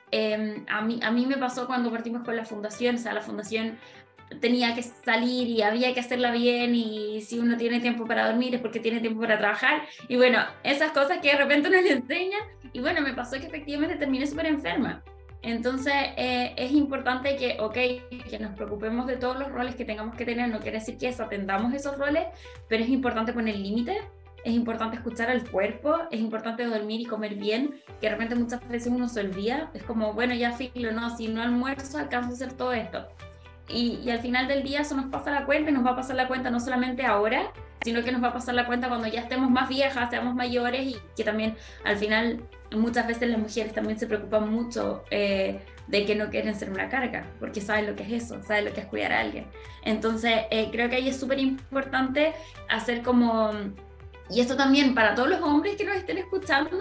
Em, 0.09 0.65
a, 0.67 0.81
mí, 0.81 0.99
a 1.03 1.11
mí 1.11 1.25
me 1.25 1.37
pasó 1.37 1.67
cuando 1.67 1.91
partimos 1.91 2.23
con 2.23 2.35
la 2.35 2.45
fundación, 2.45 2.95
o 2.95 2.97
sea, 2.97 3.13
la 3.13 3.21
fundación 3.21 3.77
tenía 4.39 4.75
que 4.75 4.83
salir 4.83 5.47
y 5.47 5.61
había 5.61 5.93
que 5.93 5.99
hacerla 5.99 6.31
bien 6.31 6.75
y 6.75 7.21
si 7.21 7.39
uno 7.39 7.57
tiene 7.57 7.79
tiempo 7.79 8.05
para 8.05 8.27
dormir 8.27 8.55
es 8.55 8.61
porque 8.61 8.79
tiene 8.79 8.99
tiempo 8.99 9.21
para 9.21 9.37
trabajar. 9.37 9.81
Y 10.07 10.15
bueno, 10.15 10.39
esas 10.63 10.91
cosas 10.91 11.19
que 11.19 11.29
de 11.29 11.37
repente 11.37 11.69
uno 11.69 11.81
le 11.81 11.91
enseña 11.91 12.37
y 12.73 12.79
bueno, 12.79 13.01
me 13.01 13.13
pasó 13.13 13.39
que 13.39 13.47
efectivamente 13.47 13.95
terminé 13.95 14.25
súper 14.27 14.45
enferma. 14.45 15.03
Entonces 15.43 15.93
eh, 16.17 16.53
es 16.55 16.71
importante 16.71 17.35
que, 17.35 17.57
ok, 17.59 17.73
que 18.29 18.39
nos 18.39 18.55
preocupemos 18.55 19.07
de 19.07 19.17
todos 19.17 19.37
los 19.39 19.51
roles 19.51 19.75
que 19.75 19.85
tengamos 19.85 20.15
que 20.15 20.23
tener, 20.23 20.49
no 20.49 20.59
quiere 20.59 20.77
decir 20.77 20.97
que 20.97 21.07
desatendamos 21.07 21.73
esos 21.73 21.97
roles, 21.97 22.27
pero 22.69 22.83
es 22.83 22.89
importante 22.89 23.33
poner 23.33 23.55
límites, 23.57 23.97
es 24.43 24.53
importante 24.53 24.97
escuchar 24.97 25.31
al 25.31 25.49
cuerpo, 25.49 25.97
es 26.11 26.19
importante 26.19 26.63
dormir 26.63 27.01
y 27.01 27.05
comer 27.05 27.35
bien, 27.35 27.81
que 27.99 28.07
de 28.07 28.09
repente 28.09 28.35
muchas 28.35 28.67
veces 28.69 28.91
uno 28.91 29.09
se 29.09 29.19
olvida, 29.19 29.71
es 29.73 29.83
como, 29.83 30.13
bueno, 30.13 30.35
ya 30.35 30.51
filo, 30.51 30.91
no, 30.91 31.15
si 31.15 31.27
no 31.27 31.41
almuerzo 31.41 31.97
alcanzo 31.97 32.29
a 32.29 32.33
hacer 32.33 32.53
todo 32.53 32.73
esto 32.73 33.07
y, 33.73 34.09
al 34.09 34.19
final 34.19 34.47
del 34.47 34.63
día 34.63 34.81
eso 34.81 34.95
nos 34.95 35.05
pasa 35.07 35.31
la 35.31 35.45
cuenta 35.45 35.71
y 35.71 35.73
nos 35.73 35.85
va 35.85 35.91
a 35.91 35.95
pasar 35.95 36.15
la 36.15 36.27
cuenta 36.27 36.49
no 36.49 36.59
solamente 36.59 37.05
ahora, 37.05 37.51
sino 37.83 38.03
que 38.03 38.11
nos 38.11 38.23
va 38.23 38.27
a 38.27 38.33
pasar 38.33 38.55
la 38.55 38.65
cuenta 38.65 38.89
cuando 38.89 39.07
ya 39.07 39.21
estemos 39.21 39.49
más 39.49 39.69
viejas, 39.69 40.09
seamos 40.09 40.35
mayores 40.35 40.85
y 40.85 40.97
que 41.15 41.23
también 41.23 41.55
al 41.83 41.97
final 41.97 42.41
muchas 42.71 43.07
veces 43.07 43.29
las 43.29 43.39
mujeres 43.39 43.73
también 43.73 43.97
se 43.97 44.07
preocupan 44.07 44.51
mucho 44.51 45.03
eh, 45.11 45.61
de 45.87 46.05
que 46.05 46.15
no 46.15 46.29
quieren 46.29 46.55
ser 46.55 46.69
una 46.69 46.89
carga, 46.89 47.25
porque 47.39 47.59
saben 47.59 47.87
lo 47.87 47.95
que 47.95 48.03
es 48.03 48.23
eso, 48.23 48.41
saben 48.43 48.65
lo 48.65 48.73
que 48.73 48.81
es 48.81 48.85
cuidar 48.85 49.11
a 49.13 49.19
alguien. 49.19 49.45
Entonces 49.83 50.41
eh, 50.51 50.69
creo 50.71 50.89
que 50.89 50.97
ahí 50.97 51.09
es 51.09 51.19
súper 51.19 51.39
importante 51.39 52.33
hacer 52.69 53.01
como... 53.01 53.51
Y 54.29 54.39
esto 54.39 54.55
también 54.55 54.95
para 54.95 55.13
todos 55.13 55.29
los 55.29 55.41
hombres 55.41 55.75
que 55.75 55.83
nos 55.83 55.97
estén 55.97 56.17
escuchando, 56.17 56.77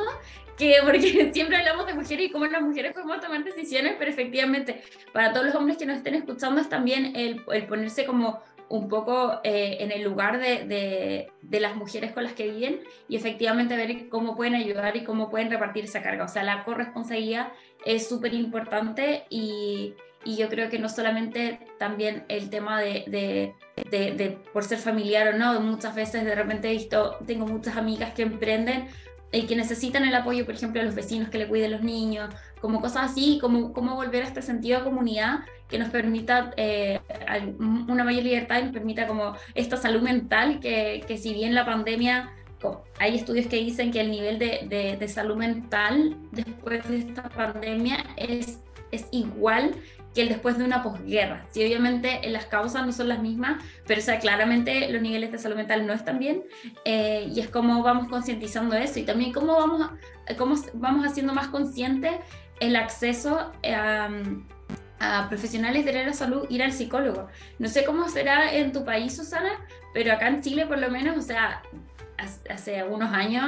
que 0.61 0.77
porque 0.85 1.31
siempre 1.35 1.57
hablamos 1.57 1.87
de 1.87 1.95
mujeres 1.95 2.27
y 2.27 2.31
cómo 2.31 2.47
las 2.47 2.63
mujeres 2.63 2.93
podemos 2.93 3.21
tomar 3.21 3.43
decisiones, 3.43 3.95
pero 3.99 4.11
efectivamente 4.11 4.83
para 5.13 5.33
todos 5.33 5.47
los 5.47 5.55
hombres 5.55 5.79
que 5.79 5.87
nos 5.87 5.97
estén 5.97 6.15
escuchando 6.15 6.61
es 6.61 6.69
también 6.69 7.17
el, 7.17 7.43
ponerse 7.67 8.05
como 8.05 8.41
un 8.69 8.89
poco 8.89 9.41
eh, 9.43 9.79
en 9.81 9.91
el 9.91 10.05
lugar 10.05 10.39
de, 10.39 10.65
de, 10.65 11.33
de, 11.43 11.61
las 11.61 11.75
mujeres 11.75 12.13
con 12.13 12.23
las 12.23 12.35
que 12.35 12.49
viven 12.49 12.81
y 13.09 13.17
efectivamente 13.17 13.77
ver 13.77 14.09
cómo 14.09 14.37
pueden 14.37 14.55
ayudar 14.55 14.97
y 14.97 15.03
cómo 15.03 15.29
pueden 15.29 15.51
repartir 15.51 15.85
esa 15.85 16.03
carga. 16.03 16.25
O 16.25 16.29
sea, 16.29 16.45
la 16.45 16.63
corresponsabilidad 16.63 17.49
es 17.85 18.09
súper 18.09 18.33
importante 18.33 19.25
y, 19.29 19.95
y, 20.25 20.37
yo 20.37 20.49
creo 20.49 20.71
que 20.71 20.79
no 20.79 20.89
solamente 20.89 21.59
también 21.81 22.25
el 22.29 22.49
tema 22.49 22.81
de, 22.81 23.55
de, 23.91 24.39
por 24.53 24.63
ser 24.63 24.79
familiar 24.79 25.35
o 25.35 25.37
no, 25.37 25.61
muchas 25.61 25.97
veces 25.97 26.25
de 26.25 26.35
repente 26.37 26.69
he 26.69 26.73
visto, 26.73 27.19
tengo 27.27 27.47
muchas 27.47 27.77
amigas 27.77 28.13
que 28.13 28.23
emprenden 28.23 28.87
y 29.33 29.43
que 29.43 29.57
necesitan 29.57 30.05
el 30.05 30.15
apoyo, 30.15 30.45
por 30.45 30.55
ejemplo, 30.55 30.81
de 30.81 30.87
los 30.87 30.95
vecinos 30.95 31.29
que 31.29 31.39
le 31.39 31.49
cuiden 31.49 31.73
los 31.73 31.83
niños, 31.83 32.35
como 32.61 32.81
cosas 32.81 33.13
así, 33.13 33.39
como 33.41 33.73
cómo 33.73 33.95
volver 33.95 34.25
a 34.25 34.27
este 34.27 34.43
sentido 34.43 34.79
de 34.79 34.85
comunidad 34.85 35.41
que 35.69 35.79
nos 35.79 35.89
permita 35.91 36.53
eh, 36.57 37.01
una 37.59 38.03
mayor 38.03 38.25
libertad 38.25 38.59
y 38.59 38.65
nos 38.65 38.73
permita 38.73 39.07
como 39.07 39.35
esta 39.55 39.77
salud 39.77 40.03
mental 40.03 40.59
que, 40.61 41.05
que 41.07 41.17
si 41.17 41.33
bien 41.33 41.55
la 41.55 41.65
pandemia, 41.65 42.33
hay 42.99 43.17
estudios 43.17 43.47
que 43.47 43.57
dicen 43.57 43.91
que 43.91 44.01
el 44.01 44.11
nivel 44.11 44.39
de, 44.39 44.67
de, 44.69 44.97
de 44.97 45.09
salud 45.09 45.37
mental 45.37 46.17
después 46.33 46.87
de 46.89 46.99
esta 46.99 47.29
pandemia 47.31 48.05
es, 48.17 48.61
es 48.91 49.07
igual 49.13 49.75
que 50.15 50.23
el 50.23 50.29
después 50.29 50.59
de 50.59 50.65
una 50.65 50.83
posguerra. 50.83 51.47
Sí, 51.51 51.65
obviamente 51.65 52.21
las 52.29 52.47
causas 52.47 52.85
no 52.85 52.93
son 52.93 53.09
las 53.09 53.21
mismas, 53.21 53.63
pero 53.87 54.01
o 54.01 54.05
sea, 54.05 54.19
claramente 54.19 54.91
los 54.91 55.03
niveles 55.03 55.31
de 55.33 55.39
salud 55.39 55.57
mental 55.57 55.87
no 55.87 55.93
están 55.93 56.19
bien 56.19 56.43
eh, 56.85 57.29
y 57.33 57.41
es 57.41 57.49
como 57.49 57.83
vamos 57.83 58.09
concientizando 58.09 58.77
eso 58.77 58.99
y 58.99 59.05
también 59.05 59.33
cómo 59.33 59.55
vamos, 59.55 59.91
cómo 60.37 60.57
vamos 60.75 61.07
haciendo 61.07 61.33
más 61.33 61.49
consciente 61.49 62.21
el 62.61 62.77
acceso 62.77 63.53
a, 63.65 64.09
a 65.01 65.29
profesionales 65.29 65.85
de 65.85 65.93
la 65.93 66.13
salud 66.13 66.47
ir 66.51 66.63
al 66.63 66.73
psicólogo. 66.73 67.29
No 67.59 67.69
sé 67.69 67.85
cómo 67.85 68.09
será 68.09 68.53
en 68.53 68.73
tu 68.73 68.85
país, 68.85 69.17
Susana, 69.17 69.65
pero 69.95 70.13
acá 70.13 70.29
en 70.29 70.43
Chile 70.43 70.67
por 70.67 70.79
lo 70.79 70.91
menos, 70.91 71.17
o 71.17 71.23
sea, 71.23 71.63
hace 72.49 72.85
unos 72.85 73.13
años, 73.13 73.45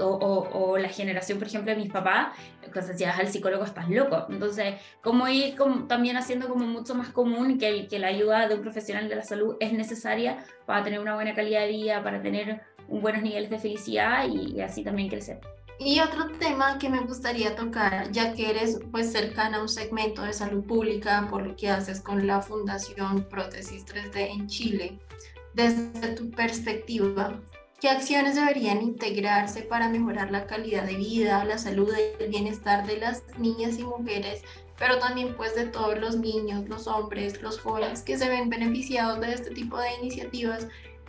o, 0.00 0.78
la 0.78 0.88
generación, 0.88 1.38
por 1.38 1.48
ejemplo, 1.48 1.72
de 1.72 1.78
mis 1.78 1.92
papás, 1.92 2.36
cuando 2.72 2.92
decías 2.92 3.18
al 3.18 3.28
psicólogo 3.28 3.64
estás 3.64 3.88
loco. 3.88 4.26
Entonces, 4.30 4.74
cómo 5.02 5.28
ir 5.28 5.56
también 5.88 6.16
haciendo 6.16 6.48
como 6.48 6.66
mucho 6.66 6.94
más 6.94 7.10
común 7.10 7.58
que, 7.58 7.86
que 7.88 7.98
la 7.98 8.08
ayuda 8.08 8.48
de 8.48 8.54
un 8.54 8.62
profesional 8.62 9.08
de 9.08 9.16
la 9.16 9.22
salud 9.22 9.56
es 9.60 9.72
necesaria 9.72 10.44
para 10.66 10.82
tener 10.82 11.00
una 11.00 11.14
buena 11.14 11.34
calidad 11.34 11.60
de 11.60 11.68
vida, 11.68 12.02
para 12.02 12.22
tener 12.22 12.62
buenos 12.88 13.22
niveles 13.22 13.50
de 13.50 13.58
felicidad 13.58 14.26
y, 14.28 14.60
así 14.60 14.82
también 14.82 15.08
crecer. 15.08 15.40
Y 15.78 15.98
otro 16.00 16.28
tema 16.38 16.78
que 16.78 16.88
me 16.88 17.00
gustaría 17.00 17.56
tocar, 17.56 18.10
ya 18.12 18.34
que 18.34 18.50
eres 18.50 18.80
pues 18.92 19.10
cercana 19.10 19.58
a 19.58 19.62
un 19.62 19.68
segmento 19.68 20.22
de 20.22 20.32
salud 20.32 20.64
pública 20.64 21.26
por 21.28 21.44
lo 21.44 21.56
que 21.56 21.70
haces 21.70 22.00
con 22.00 22.26
la 22.26 22.40
Fundación 22.40 23.26
Prótesis 23.28 23.84
3D 23.86 24.30
en 24.30 24.46
Chile, 24.46 24.98
desde 25.54 26.14
tu 26.14 26.30
perspectiva, 26.30 27.40
¿Qué 27.82 27.90
acciones 27.90 28.36
deberían 28.36 28.80
integrarse 28.80 29.62
para 29.62 29.88
mejorar 29.88 30.30
la 30.30 30.46
calidad 30.46 30.84
de 30.84 30.94
vida, 30.94 31.44
la 31.44 31.58
salud 31.58 31.92
y 31.98 32.22
el 32.22 32.30
bienestar 32.30 32.86
de 32.86 32.98
las 32.98 33.24
niñas 33.38 33.76
y 33.76 33.82
mujeres, 33.82 34.44
pero 34.78 35.00
también 35.00 35.34
pues 35.34 35.56
de 35.56 35.66
todos 35.66 35.98
los 35.98 36.16
niños, 36.16 36.68
los 36.68 36.86
hombres, 36.86 37.42
los 37.42 37.58
jóvenes 37.58 38.02
que 38.02 38.16
se 38.16 38.28
ven 38.28 38.48
beneficiados 38.50 39.20
de 39.20 39.32
este 39.32 39.50
tipo 39.50 39.80
de 39.80 39.88
iniciativas 40.00 40.68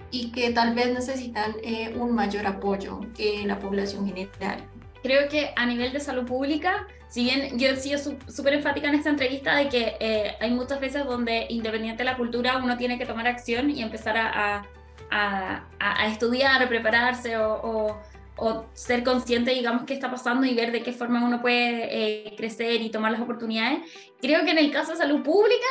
y 0.10 0.32
que 0.32 0.50
tal 0.50 0.74
vez 0.74 0.92
necesitan 0.92 1.54
eh, 1.62 1.96
un 1.96 2.16
mayor 2.16 2.48
apoyo 2.48 3.02
que 3.16 3.46
la 3.46 3.60
población 3.60 4.08
general? 4.08 4.68
creo 5.04 5.30
que 5.30 5.52
a 5.56 5.68
nivel 5.68 5.94
de 5.94 6.00
salud 6.00 6.26
pública, 6.26 6.88
si 7.10 7.24
bien 7.26 7.60
yo 7.60 7.68
he 7.68 7.76
sido 7.76 8.00
súper 8.00 8.54
enfática 8.54 8.88
en 8.88 8.96
esta 8.96 9.10
entrevista 9.10 9.56
de 9.58 9.70
que 9.70 9.98
eh, 10.00 10.36
hay 10.40 10.50
muchas 10.50 10.80
veces 10.80 11.06
donde 11.06 11.46
independiente 11.50 12.00
de 12.00 12.06
la 12.06 12.18
cultura 12.18 12.58
uno 12.58 12.78
tiene 12.78 12.98
que 12.98 13.06
tomar 13.06 13.28
acción 13.28 13.70
y 13.70 13.84
empezar 13.84 14.18
a, 14.18 14.56
a, 14.56 14.68
a, 15.12 16.08
estudiar, 16.08 16.68
prepararse 16.68 17.38
o, 17.38 18.00
o, 18.36 18.66
ser 18.74 19.04
consciente, 19.04 19.52
digamos, 19.52 19.84
qué 19.84 19.94
está 19.94 20.10
pasando 20.10 20.46
y 20.46 20.56
ver 20.56 20.72
de 20.72 20.82
qué 20.82 20.92
forma 20.92 21.24
uno 21.24 21.42
puede 21.42 22.28
eh, 22.28 22.36
crecer 22.36 22.82
y 22.82 22.90
tomar 22.90 23.12
las 23.12 23.22
oportunidades. 23.22 23.80
Creo 24.22 24.44
que 24.44 24.52
en 24.52 24.58
el 24.58 24.72
caso 24.72 24.92
de 24.92 24.98
salud 24.98 25.22
pública, 25.22 25.68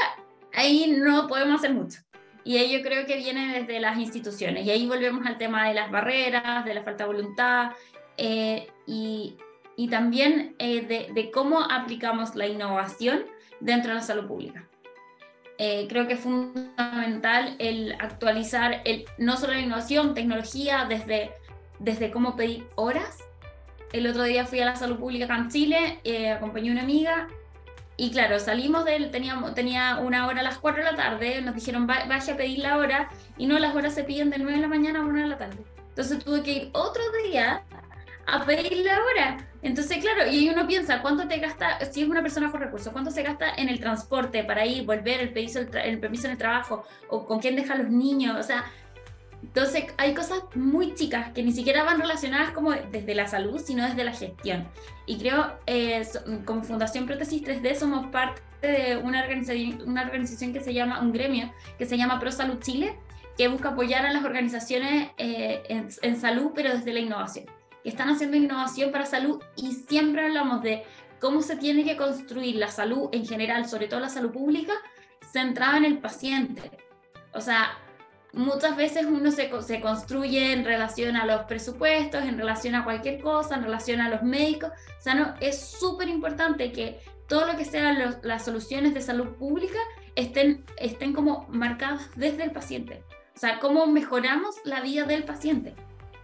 ahí 0.55 0.95
no 0.97 1.27
podemos 1.27 1.57
hacer 1.57 1.75
mucho. 1.75 2.01
Y 2.45 2.57
ahí 2.57 2.73
yo 2.73 2.83
creo 2.83 3.07
que 3.07 3.17
viene 3.17 3.61
desde 3.61 3.81
las 3.81 3.99
instituciones. 3.99 4.67
Y 4.67 4.71
ahí 4.71 4.87
volvemos 4.87 5.27
al 5.27 5.39
tema 5.39 5.69
de 5.69 5.75
las 5.75 5.91
barreras, 5.91 6.65
de 6.65 6.75
la 6.75 6.83
falta 6.83 7.05
de 7.05 7.13
voluntad 7.13 7.73
eh, 8.17 8.69
y, 8.87 9.37
también 9.91 10.55
eh, 10.59 11.11
de, 11.13 11.31
cómo 11.33 11.61
aplicamos 11.61 12.35
la 12.35 12.47
innovación 12.47 13.25
dentro 13.61 13.91
de 13.91 13.97
la 13.97 14.03
salud 14.03 14.27
pública. 14.27 14.67
Eh, 15.59 15.87
creo 15.89 16.07
que 16.07 16.15
es 16.15 16.21
fundamental 16.21 17.57
el 17.59 17.93
actualizar 18.01 18.81
el, 18.85 19.05
no 19.19 19.37
solo 19.37 19.53
la 19.55 19.61
innovación, 19.61 20.15
tecnología, 20.15 20.87
desde, 20.89 21.33
desde 21.79 22.11
cómo 22.11 22.37
pedir 22.37 22.67
horas. 22.75 23.19
El 23.93 24.07
otro 24.07 24.25
día 24.25 24.47
fui 24.47 24.61
a 24.61 24.65
la 24.65 24.77
salud 24.77 24.99
pública 24.99 25.27
acá 25.27 25.37
en 25.37 25.49
Chile, 25.51 26.01
acompañé 26.35 26.71
a 26.71 26.73
una 26.73 26.83
amiga 26.83 27.29
y 27.97 28.11
claro, 28.11 28.39
salimos 28.39 28.85
de 28.85 28.97
él, 28.97 29.11
teníamos, 29.11 29.55
tenía 29.55 29.99
una 29.99 30.27
hora 30.27 30.41
a 30.41 30.43
las 30.43 30.59
4 30.59 30.83
de 30.83 30.91
la 30.91 30.97
tarde, 30.97 31.43
nos 31.43 31.55
dijeron 31.55 31.87
vaya 31.87 32.33
a 32.33 32.37
pedir 32.37 32.59
la 32.61 32.79
hora 32.79 33.11
y 33.37 33.47
no, 33.47 33.59
las 33.59 33.75
horas 33.75 33.95
se 33.95 34.05
piden 34.05 34.31
de 34.31 34.39
9 34.39 34.55
de 34.55 34.63
la 34.63 34.69
mañana 34.69 35.01
a 35.01 35.05
1 35.05 35.21
de 35.21 35.29
la 35.29 35.39
tarde. 35.39 35.59
Entonces 35.91 36.25
tuve 36.25 36.43
que 36.43 36.53
ir 36.53 36.71
otro 36.73 37.03
día 37.25 37.63
a 38.27 38.45
pedir 38.45 38.79
la 38.79 38.99
hora. 39.03 39.49
Entonces, 39.63 39.99
claro, 39.99 40.31
y 40.31 40.49
uno 40.49 40.67
piensa, 40.67 41.03
¿cuánto 41.03 41.29
te 41.29 41.39
gasta, 41.39 41.79
si 41.85 42.03
es 42.03 42.09
una 42.09 42.23
persona 42.23 42.51
con 42.51 42.61
recursos, 42.61 42.93
cuánto 42.93 43.11
se 43.11 43.23
gasta 43.23 43.55
en 43.57 43.69
el 43.69 43.79
transporte 43.79 44.43
para 44.43 44.67
ir, 44.67 44.85
volver, 44.85 45.21
el 45.21 45.33
permiso, 45.33 45.61
el, 45.61 46.01
permiso 46.01 46.27
en 46.27 46.33
el 46.33 46.39
trabajo, 46.39 46.85
o 47.09 47.25
con 47.27 47.39
quién 47.39 47.55
deja 47.55 47.75
a 47.75 47.79
los 47.79 47.89
niños? 47.89 48.37
O 48.39 48.43
sea, 48.43 48.65
entonces 49.41 49.87
hay 49.99 50.15
cosas 50.15 50.43
muy 50.55 50.95
chicas 50.95 51.33
que 51.33 51.43
ni 51.43 51.53
siquiera 51.53 51.85
van 51.85 52.01
relacionadas 52.01 52.51
como 52.51 52.73
desde 52.73 53.15
la 53.15 53.29
salud, 53.29 53.61
sino 53.61 53.85
desde 53.85 54.03
la 54.03 54.13
gestión. 54.13 54.67
Y 55.07 55.19
creo, 55.19 55.57
eh, 55.67 56.03
como 56.45 56.63
Fundación 56.63 57.07
Prótesis 57.07 57.43
3D 57.43 57.77
somos 57.77 58.07
parte 58.07 58.41
de 58.63 58.97
una 58.97 59.23
organización, 59.23 59.89
una 59.89 60.03
organización 60.03 60.53
que 60.53 60.61
se 60.61 60.75
llama, 60.75 61.01
un 61.01 61.13
gremio, 61.13 61.53
que 61.79 61.87
se 61.87 61.97
llama 61.97 62.19
Pro 62.19 62.33
Salud 62.33 62.59
Chile, 62.61 62.97
que 63.37 63.49
busca 63.49 63.71
apoyar 63.71 64.07
a 64.07 64.13
las 64.13 64.25
organizaciones 64.25 65.11
eh, 65.19 65.63
en, 65.69 65.89
en 66.03 66.17
salud, 66.21 66.53
pero 66.55 66.71
desde 66.71 66.93
la 66.93 67.01
innovación 67.01 67.47
que 67.83 67.89
están 67.89 68.09
haciendo 68.09 68.37
innovación 68.37 68.93
para 68.93 69.07
salud 69.07 69.43
y 69.57 69.73
siempre 69.73 70.23
hablamos 70.23 70.63
de 70.63 70.85
cómo 71.21 71.43
se 71.43 71.57
tiene 71.57 71.85
que 71.85 71.97
construir 71.97 72.57
la 72.57 72.69
salud 72.69 73.09
en 73.13 73.27
general, 73.27 73.69
sobre 73.69 73.89
todo 73.89 74.01
la 74.01 74.09
salud 74.09 74.33
pública, 74.33 74.73
centrada 75.33 75.79
en 75.79 75.85
el 75.85 75.99
paciente. 75.99 76.71
O 77.33 77.41
sea, 77.41 77.79
muchas 78.33 78.77
veces 78.77 79.07
uno 79.07 79.31
se, 79.31 79.51
se, 79.63 79.81
construye 79.81 80.53
en 80.53 80.65
relación 80.65 81.17
a 81.17 81.27
los 81.27 81.43
presupuestos, 81.43 82.25
en 82.25 82.39
relación 82.39 82.75
a 82.75 82.85
cualquier 82.85 83.21
cosa, 83.21 83.55
en 83.55 83.63
relación 83.63 84.01
a 84.01 84.09
los 84.09 84.23
médicos. 84.23 84.71
O 84.99 85.03
sea, 85.03 85.15
no, 85.15 85.35
es 85.41 85.61
súper 85.61 86.09
importante 86.09 86.73
que 86.73 87.01
todo 87.29 87.47
lo 87.47 87.57
que 87.57 87.65
sean 87.65 88.19
las 88.23 88.45
soluciones 88.45 88.93
de 88.95 89.01
salud 89.01 89.29
pública 89.37 89.79
estén, 90.17 90.65
estén 90.77 91.13
como 91.13 91.47
marcadas 91.49 92.11
desde 92.17 92.45
el 92.45 92.51
paciente. 92.51 93.05
O 93.35 93.39
sea, 93.39 93.59
cómo 93.61 93.87
mejoramos 93.87 94.57
la 94.65 94.81
vida 94.81 95.05
del 95.05 95.25
paciente 95.25 95.75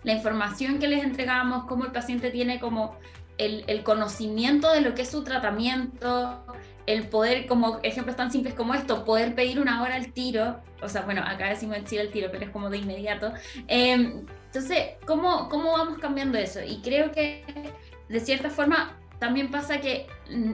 la 0.04 0.12
información 0.12 0.78
que 0.78 0.88
les 0.88 1.02
entregamos, 1.02 1.64
cómo 1.64 1.84
el 1.84 1.92
paciente 1.92 2.30
tiene 2.30 2.60
como 2.60 2.96
el, 3.36 3.64
el, 3.66 3.82
conocimiento 3.82 4.72
de 4.72 4.80
lo 4.80 4.94
que 4.94 5.02
es 5.02 5.10
su 5.10 5.22
tratamiento, 5.24 6.44
el 6.86 7.06
poder, 7.08 7.46
como 7.46 7.80
ejemplos 7.82 8.16
tan 8.16 8.30
simples 8.30 8.54
como 8.54 8.74
esto, 8.74 9.04
poder 9.04 9.34
pedir 9.34 9.60
una 9.60 9.82
hora 9.82 9.96
al 9.96 10.12
tiro, 10.12 10.60
o 10.80 10.88
sea, 10.88 11.02
bueno, 11.02 11.22
acá 11.22 11.48
decimos 11.48 11.76
el 11.76 12.10
tiro, 12.10 12.28
pero 12.32 12.44
es 12.44 12.50
como 12.50 12.70
de 12.70 12.78
inmediato. 12.78 13.32
Eh, 13.68 14.24
entonces, 14.46 14.96
¿cómo, 15.06 15.48
¿cómo 15.50 15.72
vamos 15.72 15.98
cambiando 15.98 16.38
eso? 16.38 16.60
Y 16.62 16.80
creo 16.80 17.12
que 17.12 17.44
de 18.08 18.20
cierta 18.20 18.48
forma 18.48 18.96
también 19.18 19.50
pasa 19.50 19.80
que 19.80 20.06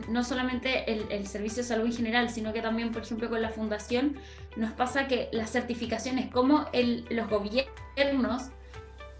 no 0.08 0.24
solamente 0.24 0.90
el, 0.90 1.06
el, 1.10 1.26
servicio 1.26 1.62
de 1.62 1.68
salud 1.68 1.86
en 1.86 1.92
general, 1.92 2.30
sino 2.30 2.52
que 2.52 2.62
también, 2.62 2.90
por 2.92 3.02
ejemplo, 3.02 3.28
con 3.28 3.40
la 3.40 3.50
fundación, 3.50 4.16
nos 4.56 4.72
pasa 4.72 5.06
que 5.06 5.28
las 5.32 5.50
certificaciones, 5.50 6.30
como 6.30 6.66
el, 6.72 7.04
los 7.10 7.28
gobiernos 7.28 8.50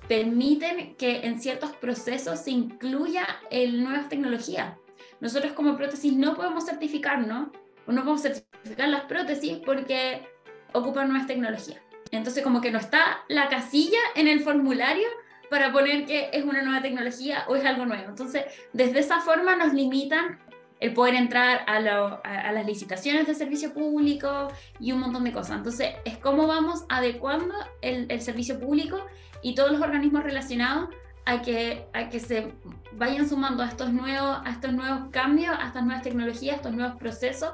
permiten 0.09 0.95
que 0.97 1.27
en 1.27 1.41
ciertos 1.41 1.73
procesos 1.73 2.41
se 2.41 2.51
incluya 2.51 3.27
el 3.51 3.83
nuevas 3.83 4.09
tecnologías. 4.09 4.77
Nosotros 5.21 5.53
como 5.53 5.77
prótesis 5.77 6.13
no 6.13 6.35
podemos 6.35 6.67
certificarnos, 6.67 7.49
o 7.87 7.93
no 7.93 8.03
podemos 8.03 8.23
certificar 8.23 8.89
las 8.89 9.03
prótesis 9.03 9.59
porque 9.65 10.27
ocupan 10.73 11.09
nuevas 11.09 11.27
tecnologías. 11.27 11.81
Entonces 12.11 12.43
como 12.43 12.61
que 12.61 12.71
no 12.71 12.79
está 12.79 13.25
la 13.29 13.49
casilla 13.49 13.99
en 14.15 14.29
el 14.29 14.41
formulario 14.41 15.07
para 15.51 15.73
poner 15.73 16.07
que 16.07 16.31
es 16.33 16.45
una 16.45 16.63
nueva 16.63 16.83
tecnología 16.83 17.45
o 17.49 17.57
es 17.57 17.65
algo 17.65 17.87
nuevo. 17.87 18.09
Entonces, 18.09 18.45
desde 18.73 19.01
esa 19.01 19.21
forma 19.21 19.57
nos 19.57 19.73
limitan 19.73 20.39
el 20.81 20.93
poder 20.93 21.15
entrar 21.15 21.65
a, 21.67 21.81
las 21.81 22.67
licitaciones 22.67 23.27
de 23.27 23.35
servicio 23.35 23.73
público 23.73 24.49
y 24.81 24.93
un 24.93 25.01
montón 25.01 25.25
de 25.25 25.33
cosas. 25.33 25.59
Entonces, 25.59 25.95
es 26.05 26.19
cómo 26.19 26.47
vamos 26.47 26.85
adecuando 26.89 27.55
el, 27.83 28.07
el 28.11 28.21
servicio 28.21 28.59
público 28.59 29.05
y 29.45 29.55
todos 29.55 29.71
los 29.71 29.83
organismos 29.83 30.25
relacionados 30.25 30.89
a 31.27 31.43
que, 31.43 31.87
a 31.93 32.09
que 32.09 32.19
se 32.19 32.53
vayan 32.93 33.29
sumando 33.29 33.63
a 33.63 33.69
estos, 33.69 33.93
nuevos, 33.93 34.39
a 34.43 34.51
estos 34.51 34.73
nuevos 34.73 35.11
cambios, 35.11 35.55
a 35.57 35.67
estas 35.67 35.85
nuevas 35.85 36.03
tecnologías, 36.03 36.55
a 36.55 36.57
estos 36.57 36.73
nuevos 36.73 36.97
procesos, 36.97 37.51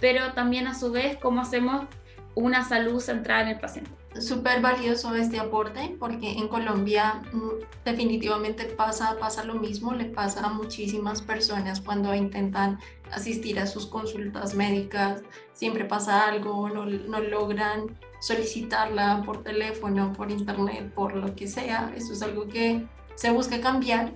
pero 0.00 0.32
también 0.32 0.66
a 0.66 0.74
su 0.74 0.90
vez 0.90 1.16
cómo 1.16 1.40
hacemos 1.40 1.86
una 2.34 2.64
salud 2.64 3.00
centrada 3.00 3.42
en 3.42 3.48
el 3.48 3.60
paciente. 3.60 3.90
Súper 4.20 4.60
valioso 4.60 5.14
este 5.14 5.38
aporte 5.38 5.94
porque 6.00 6.32
en 6.32 6.48
Colombia 6.48 7.22
mm, 7.32 7.84
definitivamente 7.84 8.64
pasa, 8.64 9.16
pasa 9.20 9.44
lo 9.44 9.54
mismo, 9.54 9.94
le 9.94 10.06
pasa 10.06 10.44
a 10.44 10.48
muchísimas 10.48 11.22
personas 11.22 11.80
cuando 11.80 12.12
intentan 12.16 12.80
asistir 13.12 13.60
a 13.60 13.66
sus 13.68 13.86
consultas 13.86 14.54
médicas, 14.56 15.22
siempre 15.52 15.84
pasa 15.84 16.26
algo, 16.26 16.68
no, 16.68 16.84
no 16.84 17.20
logran 17.20 17.96
solicitarla 18.20 19.22
por 19.24 19.42
teléfono, 19.42 20.12
por 20.12 20.30
internet, 20.30 20.92
por 20.94 21.14
lo 21.14 21.34
que 21.34 21.46
sea. 21.46 21.92
Eso 21.96 22.12
es 22.12 22.22
algo 22.22 22.46
que 22.48 22.86
se 23.14 23.30
busca 23.30 23.60
cambiar. 23.60 24.12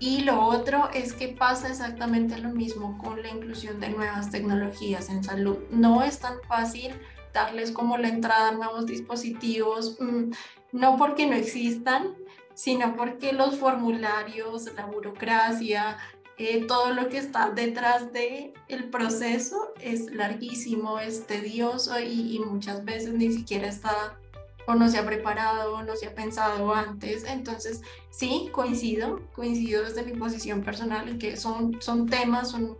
Y 0.00 0.20
lo 0.22 0.40
otro 0.40 0.88
es 0.94 1.12
que 1.12 1.28
pasa 1.28 1.68
exactamente 1.68 2.38
lo 2.38 2.50
mismo 2.50 2.98
con 2.98 3.20
la 3.20 3.30
inclusión 3.30 3.80
de 3.80 3.90
nuevas 3.90 4.30
tecnologías 4.30 5.08
en 5.08 5.24
salud. 5.24 5.58
No 5.70 6.02
es 6.02 6.20
tan 6.20 6.40
fácil 6.46 6.94
darles 7.34 7.72
como 7.72 7.98
la 7.98 8.08
entrada 8.08 8.48
a 8.48 8.52
nuevos 8.52 8.86
dispositivos, 8.86 9.96
mm, 10.00 10.30
no 10.72 10.96
porque 10.96 11.26
no 11.26 11.34
existan, 11.34 12.14
sino 12.54 12.96
porque 12.96 13.32
los 13.32 13.56
formularios, 13.56 14.72
la 14.74 14.86
burocracia, 14.86 15.96
eh, 16.38 16.64
todo 16.66 16.92
lo 16.92 17.08
que 17.08 17.18
está 17.18 17.50
detrás 17.50 18.12
de 18.12 18.54
el 18.68 18.84
proceso 18.90 19.74
es 19.80 20.12
larguísimo, 20.12 21.00
es 21.00 21.26
tedioso 21.26 21.98
y, 21.98 22.36
y, 22.36 22.38
muchas 22.38 22.84
veces 22.84 23.12
ni 23.14 23.32
siquiera 23.32 23.66
está 23.66 24.18
o 24.68 24.74
no 24.74 24.88
se 24.88 24.98
ha 24.98 25.06
preparado 25.06 25.76
o 25.76 25.82
no 25.82 25.96
se 25.96 26.06
ha 26.06 26.14
pensado 26.14 26.72
antes. 26.74 27.24
Entonces, 27.24 27.82
sí, 28.10 28.50
coincido, 28.52 29.20
coincido 29.34 29.82
desde 29.82 30.04
mi 30.04 30.12
posición 30.12 30.62
personal 30.62 31.08
en 31.08 31.18
que 31.18 31.36
son, 31.36 31.80
son 31.80 32.06
temas, 32.06 32.50
son 32.50 32.76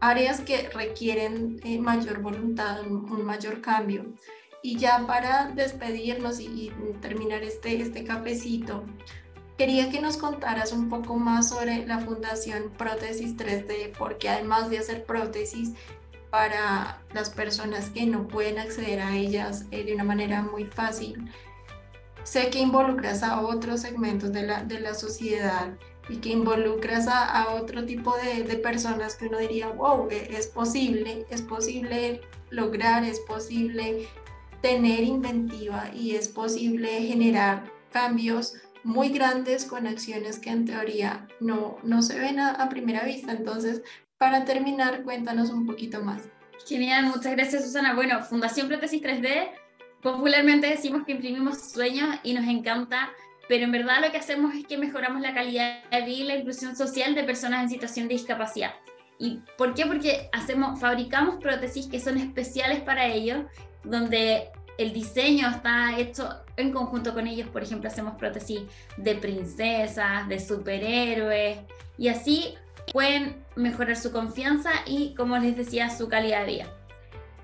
áreas 0.00 0.40
que 0.40 0.68
requieren 0.68 1.60
eh, 1.64 1.78
mayor 1.78 2.20
voluntad, 2.20 2.82
un, 2.82 3.10
un, 3.10 3.24
mayor 3.24 3.60
cambio. 3.60 4.04
Y 4.62 4.76
ya 4.78 5.06
para 5.06 5.46
despedirnos 5.54 6.40
y, 6.40 6.46
y 6.46 6.72
terminar 7.00 7.42
este, 7.42 7.80
este 7.80 8.04
cafecito, 8.04 8.84
Quería 9.56 9.88
que 9.90 10.00
nos 10.00 10.18
contaras 10.18 10.72
un 10.72 10.90
poco 10.90 11.16
más 11.16 11.48
sobre 11.48 11.86
la 11.86 11.98
Fundación 11.98 12.70
Prótesis 12.76 13.36
3D, 13.36 13.92
porque 13.96 14.28
además 14.28 14.68
de 14.68 14.78
hacer 14.78 15.04
prótesis 15.04 15.72
para 16.30 17.00
las 17.14 17.30
personas 17.30 17.88
que 17.88 18.04
no 18.04 18.28
pueden 18.28 18.58
acceder 18.58 19.00
a 19.00 19.16
ellas 19.16 19.64
eh, 19.70 19.84
de 19.84 19.94
una 19.94 20.04
manera 20.04 20.42
muy 20.42 20.64
fácil, 20.64 21.30
sé 22.22 22.50
que 22.50 22.58
involucras 22.58 23.22
a 23.22 23.40
otros 23.40 23.80
segmentos 23.80 24.30
de 24.32 24.42
la, 24.42 24.62
de 24.62 24.80
la 24.80 24.92
sociedad 24.92 25.68
y 26.10 26.16
que 26.18 26.30
involucras 26.30 27.08
a, 27.08 27.24
a 27.24 27.54
otro 27.54 27.86
tipo 27.86 28.14
de, 28.18 28.42
de, 28.42 28.56
personas 28.56 29.16
que 29.16 29.26
uno 29.26 29.38
diría, 29.38 29.68
wow, 29.68 30.08
e, 30.10 30.36
es 30.36 30.48
posible, 30.48 31.24
es 31.30 31.40
posible 31.40 32.20
lograr, 32.50 33.04
es 33.04 33.20
posible 33.20 34.06
tener 34.60 35.02
inventiva 35.02 35.90
y 35.94 36.14
es 36.14 36.28
posible 36.28 36.88
generar 37.02 37.64
cambios 37.90 38.54
muy 38.86 39.08
grandes 39.08 39.64
con 39.64 39.86
acciones 39.86 40.38
que 40.38 40.50
en 40.50 40.64
teoría 40.64 41.26
no, 41.40 41.78
no 41.82 42.02
se 42.02 42.18
ven 42.18 42.38
a, 42.38 42.68
primera 42.68 43.04
vista. 43.04 43.32
Entonces, 43.32 43.82
para 44.16 44.44
terminar, 44.44 45.02
cuéntanos 45.02 45.50
un 45.50 45.66
poquito 45.66 46.02
más. 46.02 46.22
Genial, 46.66 47.06
muchas 47.06 47.32
gracias 47.32 47.64
Susana. 47.64 47.94
Bueno, 47.94 48.22
Fundación 48.22 48.68
Prótesis 48.68 49.02
3D, 49.02 49.50
popularmente 50.02 50.68
decimos 50.68 51.04
que 51.04 51.12
imprimimos 51.12 51.72
sueños 51.72 52.08
y 52.22 52.32
nos 52.32 52.46
encanta 52.46 53.10
pero 53.48 53.64
en 53.64 53.72
verdad 53.72 54.00
lo 54.04 54.10
que 54.10 54.18
hacemos 54.18 54.54
es 54.54 54.66
que 54.66 54.76
mejoramos 54.76 55.20
la 55.20 55.34
calidad 55.34 55.84
de 55.90 56.02
vida 56.02 56.18
y 56.18 56.24
la 56.24 56.36
inclusión 56.36 56.74
social 56.74 57.14
de 57.14 57.24
personas 57.24 57.62
en 57.62 57.70
situación 57.70 58.08
de 58.08 58.14
discapacidad. 58.14 58.74
¿Y 59.18 59.40
por 59.56 59.74
qué? 59.74 59.86
Porque 59.86 60.28
hacemos, 60.32 60.80
fabricamos 60.80 61.36
prótesis 61.36 61.86
que 61.86 62.00
son 62.00 62.18
especiales 62.18 62.80
para 62.80 63.06
ellos, 63.06 63.44
donde 63.84 64.48
el 64.78 64.92
diseño 64.92 65.48
está 65.48 65.96
hecho 65.98 66.28
en 66.56 66.72
conjunto 66.72 67.14
con 67.14 67.26
ellos. 67.26 67.48
Por 67.48 67.62
ejemplo, 67.62 67.88
hacemos 67.88 68.14
prótesis 68.16 68.60
de 68.96 69.14
princesas, 69.14 70.28
de 70.28 70.40
superhéroes, 70.40 71.58
y 71.98 72.08
así 72.08 72.54
pueden 72.92 73.36
mejorar 73.56 73.96
su 73.96 74.12
confianza 74.12 74.70
y, 74.86 75.14
como 75.14 75.36
les 75.38 75.56
decía, 75.56 75.90
su 75.90 76.08
calidad 76.08 76.46
de 76.46 76.52
vida. 76.52 76.66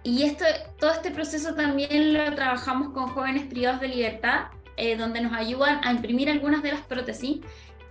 Y 0.05 0.25
esto, 0.25 0.45
todo 0.79 0.93
este 0.93 1.11
proceso 1.11 1.55
también 1.55 2.13
lo 2.13 2.35
trabajamos 2.35 2.93
con 2.93 3.09
jóvenes 3.09 3.47
privados 3.47 3.81
de 3.81 3.89
libertad, 3.89 4.47
eh, 4.77 4.97
donde 4.97 5.21
nos 5.21 5.33
ayudan 5.33 5.81
a 5.85 5.93
imprimir 5.93 6.29
algunas 6.29 6.63
de 6.63 6.73
las 6.73 6.81
prótesis. 6.83 7.41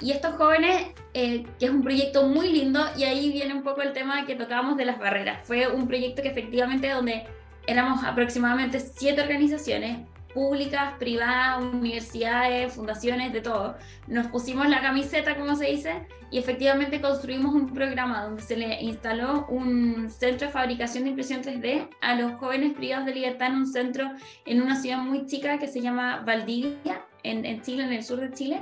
Y 0.01 0.11
estos 0.11 0.35
jóvenes, 0.35 0.87
eh, 1.13 1.45
que 1.59 1.65
es 1.65 1.71
un 1.71 1.83
proyecto 1.83 2.27
muy 2.27 2.51
lindo, 2.51 2.83
y 2.97 3.03
ahí 3.03 3.31
viene 3.31 3.53
un 3.53 3.63
poco 3.63 3.81
el 3.81 3.93
tema 3.93 4.25
que 4.25 4.35
tocábamos 4.35 4.75
de 4.77 4.85
las 4.85 4.99
barreras. 4.99 5.47
Fue 5.47 5.67
un 5.67 5.87
proyecto 5.87 6.21
que 6.21 6.29
efectivamente 6.29 6.89
donde 6.89 7.23
éramos 7.67 8.03
aproximadamente 8.03 8.79
siete 8.79 9.21
organizaciones, 9.21 9.99
públicas, 10.33 10.93
privadas, 10.99 11.63
universidades, 11.63 12.73
fundaciones, 12.73 13.33
de 13.33 13.41
todo. 13.41 13.75
Nos 14.07 14.27
pusimos 14.27 14.67
la 14.67 14.81
camiseta, 14.81 15.35
como 15.35 15.55
se 15.55 15.65
dice, 15.67 16.07
y 16.29 16.37
efectivamente 16.37 17.01
construimos 17.01 17.53
un 17.53 17.73
programa 17.73 18.23
donde 18.23 18.41
se 18.41 18.55
le 18.55 18.81
instaló 18.81 19.45
un 19.47 20.09
centro 20.09 20.47
de 20.47 20.53
fabricación 20.53 21.03
de 21.03 21.09
impresión 21.11 21.41
3D 21.41 21.89
a 22.01 22.15
los 22.15 22.33
jóvenes 22.33 22.73
privados 22.73 23.05
de 23.05 23.15
libertad 23.15 23.47
en 23.47 23.55
un 23.55 23.67
centro 23.67 24.11
en 24.45 24.61
una 24.61 24.75
ciudad 24.75 24.99
muy 24.99 25.25
chica 25.25 25.57
que 25.59 25.67
se 25.67 25.81
llama 25.81 26.23
Valdivia, 26.25 27.05
en, 27.23 27.45
en 27.45 27.61
Chile, 27.61 27.83
en 27.83 27.93
el 27.93 28.03
sur 28.03 28.19
de 28.19 28.31
Chile. 28.31 28.61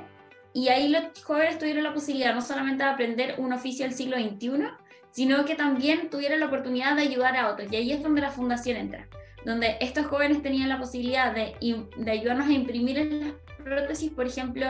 Y 0.54 0.70
ahí 0.70 0.90
los 0.90 1.24
jóvenes 1.24 1.60
tuvieron 1.60 1.84
la 1.84 1.94
posibilidad 1.94 2.34
no 2.34 2.42
solamente 2.42 2.84
de 2.84 2.90
aprender 2.90 3.36
un 3.38 3.54
oficio 3.54 3.86
del 3.86 3.94
siglo 3.94 4.18
XXI, 4.18 4.64
sino 5.12 5.46
que 5.46 5.56
también 5.56 6.10
tuvieron 6.10 6.40
la 6.40 6.48
oportunidad 6.48 6.96
de 6.96 7.04
ayudar 7.04 7.38
a 7.38 7.52
otros. 7.52 7.72
Y 7.72 7.76
ahí 7.76 7.92
es 7.92 8.02
donde 8.02 8.22
la 8.22 8.32
fundación 8.32 8.78
entra 8.78 9.08
donde 9.46 9.78
estos 9.80 10.06
jóvenes 10.08 10.42
tenían 10.42 10.70
la 10.70 10.80
posibilidad 10.80 11.34
de, 11.34 11.56
ayudarnos 12.10 12.48
a 12.48 12.52
imprimir 12.52 12.98
en 13.00 13.20
las 13.20 13.34
prótesis, 13.64 14.12
por 14.12 14.26
ejemplo, 14.26 14.66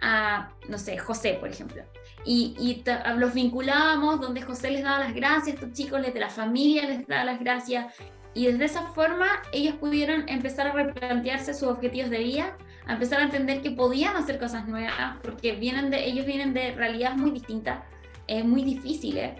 a, 0.00 0.50
no 0.68 0.78
sé, 0.78 0.98
José, 0.98 1.36
por 1.40 1.48
ejemplo. 1.48 1.82
Y, 2.24 2.82
los 3.16 3.34
vinculábamos, 3.34 4.20
donde 4.20 4.42
José 4.42 4.70
les 4.70 4.82
daba 4.82 5.00
las 5.00 5.14
gracias, 5.14 5.56
estos 5.56 5.72
chicos 5.72 6.02
de 6.02 6.20
la 6.20 6.28
familia 6.28 6.86
les 6.86 7.06
daba 7.06 7.24
las 7.24 7.40
gracias, 7.40 7.94
y 8.34 8.46
desde 8.46 8.64
esa 8.64 8.86
forma 8.88 9.26
ellos 9.52 9.74
pudieron 9.74 10.26
empezar 10.28 10.66
a 10.68 10.72
replantearse 10.72 11.52
sus 11.52 11.68
objetivos 11.68 12.10
de 12.10 12.18
vida, 12.18 12.56
a 12.86 12.94
empezar 12.94 13.20
a 13.20 13.24
entender 13.24 13.60
que 13.60 13.70
podían 13.70 14.16
hacer 14.16 14.38
cosas 14.38 14.66
nuevas, 14.66 14.94
porque 15.22 15.52
vienen 15.52 15.90
de, 15.90 16.04
ellos 16.06 16.26
vienen 16.26 16.54
de 16.54 16.72
realidades 16.72 17.18
muy 17.18 17.30
distintas, 17.30 17.80
eh, 18.26 18.42
muy 18.42 18.62
difíciles, 18.62 19.32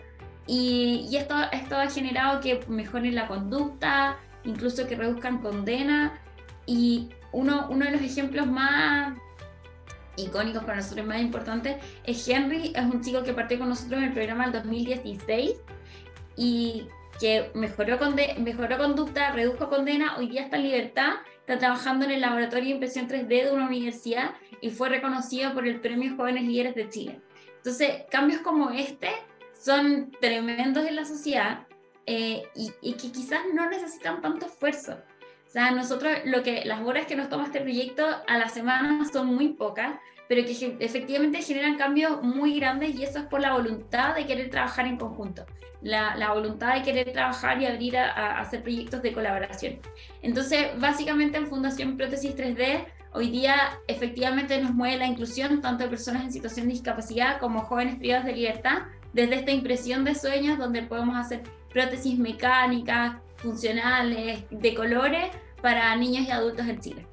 y, 0.46 1.16
esto 1.16 1.34
ha 1.76 1.88
generado 1.88 2.40
que 2.40 2.60
mejoren 2.68 3.14
la 3.14 3.28
conducta, 3.28 4.18
incluso 4.44 4.86
que 4.86 4.96
reduzcan 4.96 5.38
condena. 5.38 6.20
Y 6.66 7.10
uno, 7.32 7.68
uno 7.70 7.84
de 7.84 7.92
los 7.92 8.02
ejemplos 8.02 8.46
más 8.46 9.16
icónicos 10.16 10.64
para 10.64 10.76
nosotros, 10.76 11.06
más 11.06 11.20
importantes, 11.20 11.76
es 12.04 12.28
Henry, 12.28 12.72
es 12.74 12.84
un 12.84 13.02
chico 13.02 13.22
que 13.22 13.32
partió 13.32 13.58
con 13.58 13.68
nosotros 13.68 13.98
en 13.98 14.08
el 14.08 14.12
programa 14.12 14.44
del 14.44 14.62
2016 14.62 15.52
y 16.36 16.86
que 17.18 17.50
mejoró, 17.54 17.98
mejoró 18.38 18.78
conducta, 18.78 19.32
redujo 19.32 19.68
condena, 19.68 20.16
hoy 20.16 20.28
día 20.28 20.42
está 20.42 20.56
en 20.56 20.64
libertad, 20.64 21.12
está 21.40 21.58
trabajando 21.58 22.04
en 22.04 22.12
el 22.12 22.20
laboratorio 22.20 22.64
de 22.64 22.74
impresión 22.74 23.08
3D 23.08 23.26
de 23.26 23.52
una 23.52 23.66
universidad 23.66 24.34
y 24.60 24.70
fue 24.70 24.88
reconocido 24.88 25.54
por 25.54 25.66
el 25.66 25.80
Premio 25.80 26.16
Jóvenes 26.16 26.44
Líderes 26.44 26.74
de 26.74 26.88
Chile. 26.88 27.20
Entonces, 27.56 28.02
cambios 28.10 28.40
como 28.40 28.70
este 28.70 29.10
son 29.58 30.10
tremendos 30.20 30.84
en 30.86 30.96
la 30.96 31.04
sociedad 31.04 31.66
eh, 32.06 32.42
y, 32.54 32.92
que 32.94 33.12
quizás 33.12 33.40
no 33.54 33.68
necesitan 33.68 34.20
tanto 34.20 34.46
esfuerzo. 34.46 34.98
O 35.46 35.50
sea, 35.50 35.70
nosotros, 35.70 36.12
lo 36.24 36.42
que, 36.42 36.64
las 36.64 36.80
horas 36.80 37.06
que 37.06 37.14
nos 37.14 37.28
toma 37.28 37.44
este 37.44 37.60
proyecto 37.60 38.04
a 38.26 38.38
la 38.38 38.48
semana 38.48 39.04
son 39.12 39.26
muy 39.26 39.48
pocas, 39.48 39.94
pero 40.28 40.44
que 40.44 40.76
efectivamente 40.80 41.42
generan 41.42 41.76
cambios 41.76 42.22
muy 42.22 42.58
grandes 42.58 42.94
y 42.94 43.04
eso 43.04 43.18
es 43.18 43.26
por 43.26 43.40
la 43.40 43.52
voluntad 43.52 44.14
de 44.14 44.26
querer 44.26 44.48
trabajar 44.50 44.86
en 44.86 44.96
conjunto, 44.96 45.44
la, 45.82 46.16
la 46.16 46.32
voluntad 46.32 46.74
de 46.74 46.82
querer 46.82 47.12
trabajar 47.12 47.60
y 47.60 47.66
abrir 47.66 47.98
a, 47.98 48.10
a, 48.10 48.40
hacer 48.40 48.62
proyectos 48.62 49.02
de 49.02 49.12
colaboración. 49.12 49.78
Entonces, 50.22 50.68
básicamente 50.78 51.36
en 51.36 51.46
Fundación 51.46 51.98
Prótesis 51.98 52.34
3D, 52.34 52.86
hoy 53.12 53.30
día 53.30 53.78
efectivamente 53.88 54.58
nos 54.60 54.72
mueve 54.72 54.96
la 54.96 55.06
inclusión 55.06 55.60
tanto 55.60 55.84
de 55.84 55.90
personas 55.90 56.24
en 56.24 56.32
situación 56.32 56.66
de 56.66 56.72
discapacidad 56.72 57.38
como 57.38 57.60
jóvenes 57.60 57.96
privados 57.96 58.24
de 58.24 58.32
libertad, 58.32 58.84
desde 59.12 59.34
esta 59.34 59.50
impresión 59.50 60.04
de 60.04 60.14
sueños 60.14 60.58
donde 60.58 60.82
podemos 60.82 61.16
hacer 61.16 61.42
prótesis 61.72 62.18
mecánicas, 62.18 63.16
funcionales, 63.36 64.44
de 64.50 64.74
colores 64.74 65.30
para 65.60 65.94
niños 65.96 66.26
y 66.26 66.30
adultos 66.30 66.66
en 66.66 66.80
Chile. 66.80 67.06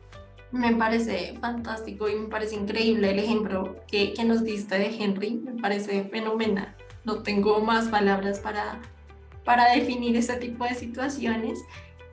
Me 0.51 0.75
parece 0.75 1.37
fantástico 1.39 2.09
y 2.09 2.15
me 2.15 2.27
parece 2.27 2.55
increíble 2.55 3.11
el 3.11 3.19
ejemplo 3.19 3.75
que, 3.87 4.13
que 4.13 4.23
nos 4.23 4.43
diste 4.43 4.79
de 4.79 4.87
Henry, 4.87 5.41
me 5.43 5.61
parece 5.61 6.03
fenomenal. 6.05 6.75
No 7.03 7.21
tengo 7.21 7.59
más 7.61 7.87
palabras 7.87 8.39
para, 8.39 8.79
para 9.45 9.71
definir 9.71 10.15
este 10.15 10.35
tipo 10.37 10.63
de 10.65 10.73
situaciones 10.73 11.59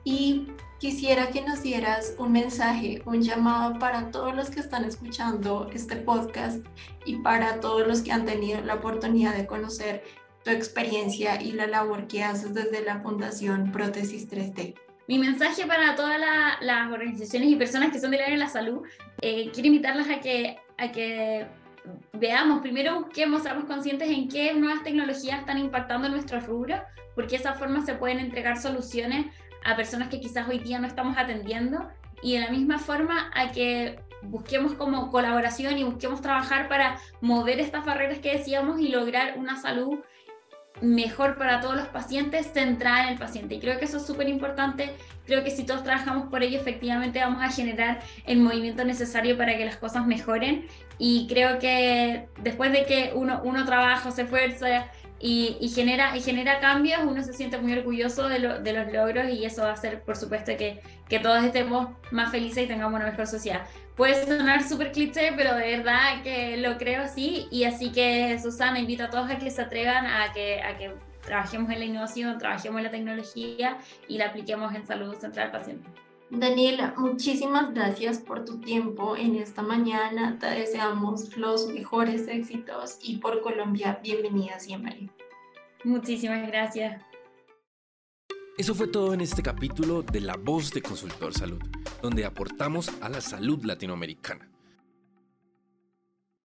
y 0.03 0.47
quisiera 0.79 1.31
que 1.31 1.41
nos 1.41 1.63
dieras 1.63 2.15
un 2.19 2.31
mensaje, 2.31 3.01
un 3.05 3.21
llamado 3.21 3.79
para 3.79 4.11
todos 4.11 4.35
los 4.35 4.49
que 4.49 4.59
están 4.59 4.85
escuchando 4.85 5.69
este 5.73 5.95
podcast 5.95 6.63
y 7.05 7.17
para 7.17 7.59
todos 7.59 7.87
los 7.87 8.01
que 8.01 8.11
han 8.11 8.25
tenido 8.25 8.61
la 8.61 8.75
oportunidad 8.75 9.35
de 9.35 9.47
conocer 9.47 10.03
tu 10.47 10.53
experiencia 10.53 11.41
y 11.41 11.51
la 11.51 11.67
labor 11.67 12.07
que 12.07 12.23
haces 12.23 12.53
desde 12.53 12.81
la 12.81 12.99
Fundación 13.01 13.69
Prótesis 13.73 14.29
3D. 14.29 14.75
Mi 15.09 15.19
mensaje 15.19 15.65
para 15.65 15.95
todas 15.95 16.19
las 16.61 16.91
organizaciones 16.91 17.49
y 17.49 17.55
personas 17.57 17.91
que 17.91 17.99
son 17.99 18.11
del 18.11 18.21
área 18.21 18.33
de 18.33 18.39
la 18.39 18.47
salud, 18.47 18.81
eh, 19.21 19.51
quiero 19.53 19.67
invitarlas 19.67 20.09
a 20.09 20.21
que, 20.21 20.57
a 20.77 20.91
que 20.91 21.47
veamos, 22.13 22.61
primero 22.61 23.01
busquemos, 23.01 23.43
seamos 23.43 23.65
conscientes 23.65 24.09
en 24.09 24.29
qué 24.29 24.53
nuevas 24.53 24.83
tecnologías 24.83 25.39
están 25.39 25.57
impactando 25.57 26.07
nuestro 26.07 26.39
rubro, 26.39 26.81
porque 27.13 27.31
de 27.31 27.43
esa 27.43 27.53
forma 27.53 27.85
se 27.85 27.95
pueden 27.95 28.19
entregar 28.19 28.57
soluciones 28.57 29.25
a 29.65 29.75
personas 29.75 30.07
que 30.07 30.21
quizás 30.21 30.47
hoy 30.47 30.59
día 30.59 30.79
no 30.79 30.87
estamos 30.87 31.17
atendiendo 31.17 31.89
y 32.21 32.35
de 32.35 32.39
la 32.39 32.51
misma 32.51 32.79
forma 32.79 33.31
a 33.33 33.51
que 33.51 33.99
busquemos 34.21 34.73
como 34.73 35.11
colaboración 35.11 35.77
y 35.77 35.83
busquemos 35.83 36.21
trabajar 36.21 36.69
para 36.69 36.99
mover 37.19 37.59
estas 37.59 37.85
barreras 37.85 38.19
que 38.19 38.37
decíamos 38.37 38.79
y 38.79 38.87
lograr 38.87 39.37
una 39.37 39.61
salud 39.61 39.99
mejor 40.81 41.37
para 41.37 41.59
todos 41.59 41.75
los 41.75 41.87
pacientes, 41.87 42.51
centrada 42.53 43.03
en 43.03 43.09
el 43.09 43.17
paciente. 43.17 43.55
Y 43.55 43.59
creo 43.59 43.79
que 43.79 43.85
eso 43.85 43.97
es 43.97 44.05
súper 44.05 44.29
importante. 44.29 44.95
Creo 45.25 45.43
que 45.43 45.51
si 45.51 45.65
todos 45.65 45.83
trabajamos 45.83 46.29
por 46.29 46.43
ello, 46.43 46.59
efectivamente 46.59 47.19
vamos 47.19 47.43
a 47.43 47.49
generar 47.49 47.99
el 48.25 48.39
movimiento 48.39 48.85
necesario 48.85 49.37
para 49.37 49.57
que 49.57 49.65
las 49.65 49.77
cosas 49.77 50.05
mejoren. 50.05 50.67
Y 50.97 51.27
creo 51.27 51.59
que 51.59 52.27
después 52.41 52.71
de 52.71 52.85
que 52.85 53.11
uno, 53.13 53.41
uno 53.43 53.65
trabaja, 53.65 54.11
se 54.11 54.23
esfuerza 54.23 54.87
y, 55.19 55.57
y, 55.59 55.69
genera, 55.69 56.15
y 56.15 56.21
genera 56.21 56.59
cambios, 56.59 57.01
uno 57.03 57.23
se 57.23 57.33
siente 57.33 57.57
muy 57.57 57.73
orgulloso 57.73 58.29
de, 58.29 58.39
lo, 58.39 58.59
de 58.59 58.73
los 58.73 58.93
logros 58.93 59.29
y 59.29 59.45
eso 59.45 59.63
va 59.63 59.69
a 59.69 59.73
hacer, 59.73 60.01
por 60.01 60.15
supuesto, 60.15 60.55
que, 60.57 60.79
que 61.09 61.19
todos 61.19 61.43
estemos 61.43 61.89
más 62.11 62.31
felices 62.31 62.65
y 62.65 62.67
tengamos 62.67 62.99
una 62.99 63.09
mejor 63.09 63.25
sociedad. 63.27 63.65
Puede 63.95 64.25
sonar 64.25 64.63
súper 64.63 64.91
cliché, 64.91 65.33
pero 65.35 65.55
de 65.55 65.77
verdad 65.77 66.21
que 66.23 66.57
lo 66.57 66.77
creo 66.77 67.01
así. 67.01 67.47
Y 67.49 67.63
así 67.63 67.91
que, 67.91 68.37
Susana, 68.39 68.79
invito 68.79 69.05
a 69.05 69.09
todos 69.09 69.29
a 69.31 69.37
que 69.37 69.49
se 69.49 69.61
atrevan 69.61 70.05
a 70.05 70.31
que, 70.33 70.61
a 70.61 70.77
que 70.77 70.93
trabajemos 71.25 71.71
en 71.71 71.79
la 71.79 71.85
innovación, 71.85 72.37
trabajemos 72.37 72.77
en 72.77 72.83
la 72.83 72.91
tecnología 72.91 73.77
y 74.07 74.17
la 74.19 74.27
apliquemos 74.27 74.75
en 74.75 74.85
salud 74.85 75.15
central 75.15 75.51
paciente. 75.51 75.89
Daniela, 76.29 76.93
muchísimas 76.97 77.73
gracias 77.73 78.17
por 78.19 78.43
tu 78.43 78.59
tiempo 78.59 79.15
en 79.15 79.35
esta 79.35 79.61
mañana. 79.61 80.37
Te 80.37 80.47
deseamos 80.47 81.37
los 81.37 81.67
mejores 81.67 82.27
éxitos 82.27 82.97
y 83.01 83.17
por 83.17 83.41
Colombia, 83.41 83.99
bienvenida 84.03 84.59
siempre. 84.59 85.09
Muchísimas 85.85 86.45
gracias. 86.47 87.01
Eso 88.57 88.75
fue 88.75 88.87
todo 88.87 89.13
en 89.13 89.21
este 89.21 89.41
capítulo 89.41 90.01
de 90.01 90.19
La 90.19 90.35
Voz 90.35 90.73
de 90.73 90.81
Consultor 90.81 91.33
Salud, 91.33 91.61
donde 92.01 92.25
aportamos 92.25 92.91
a 93.01 93.07
la 93.07 93.21
salud 93.21 93.63
latinoamericana. 93.63 94.49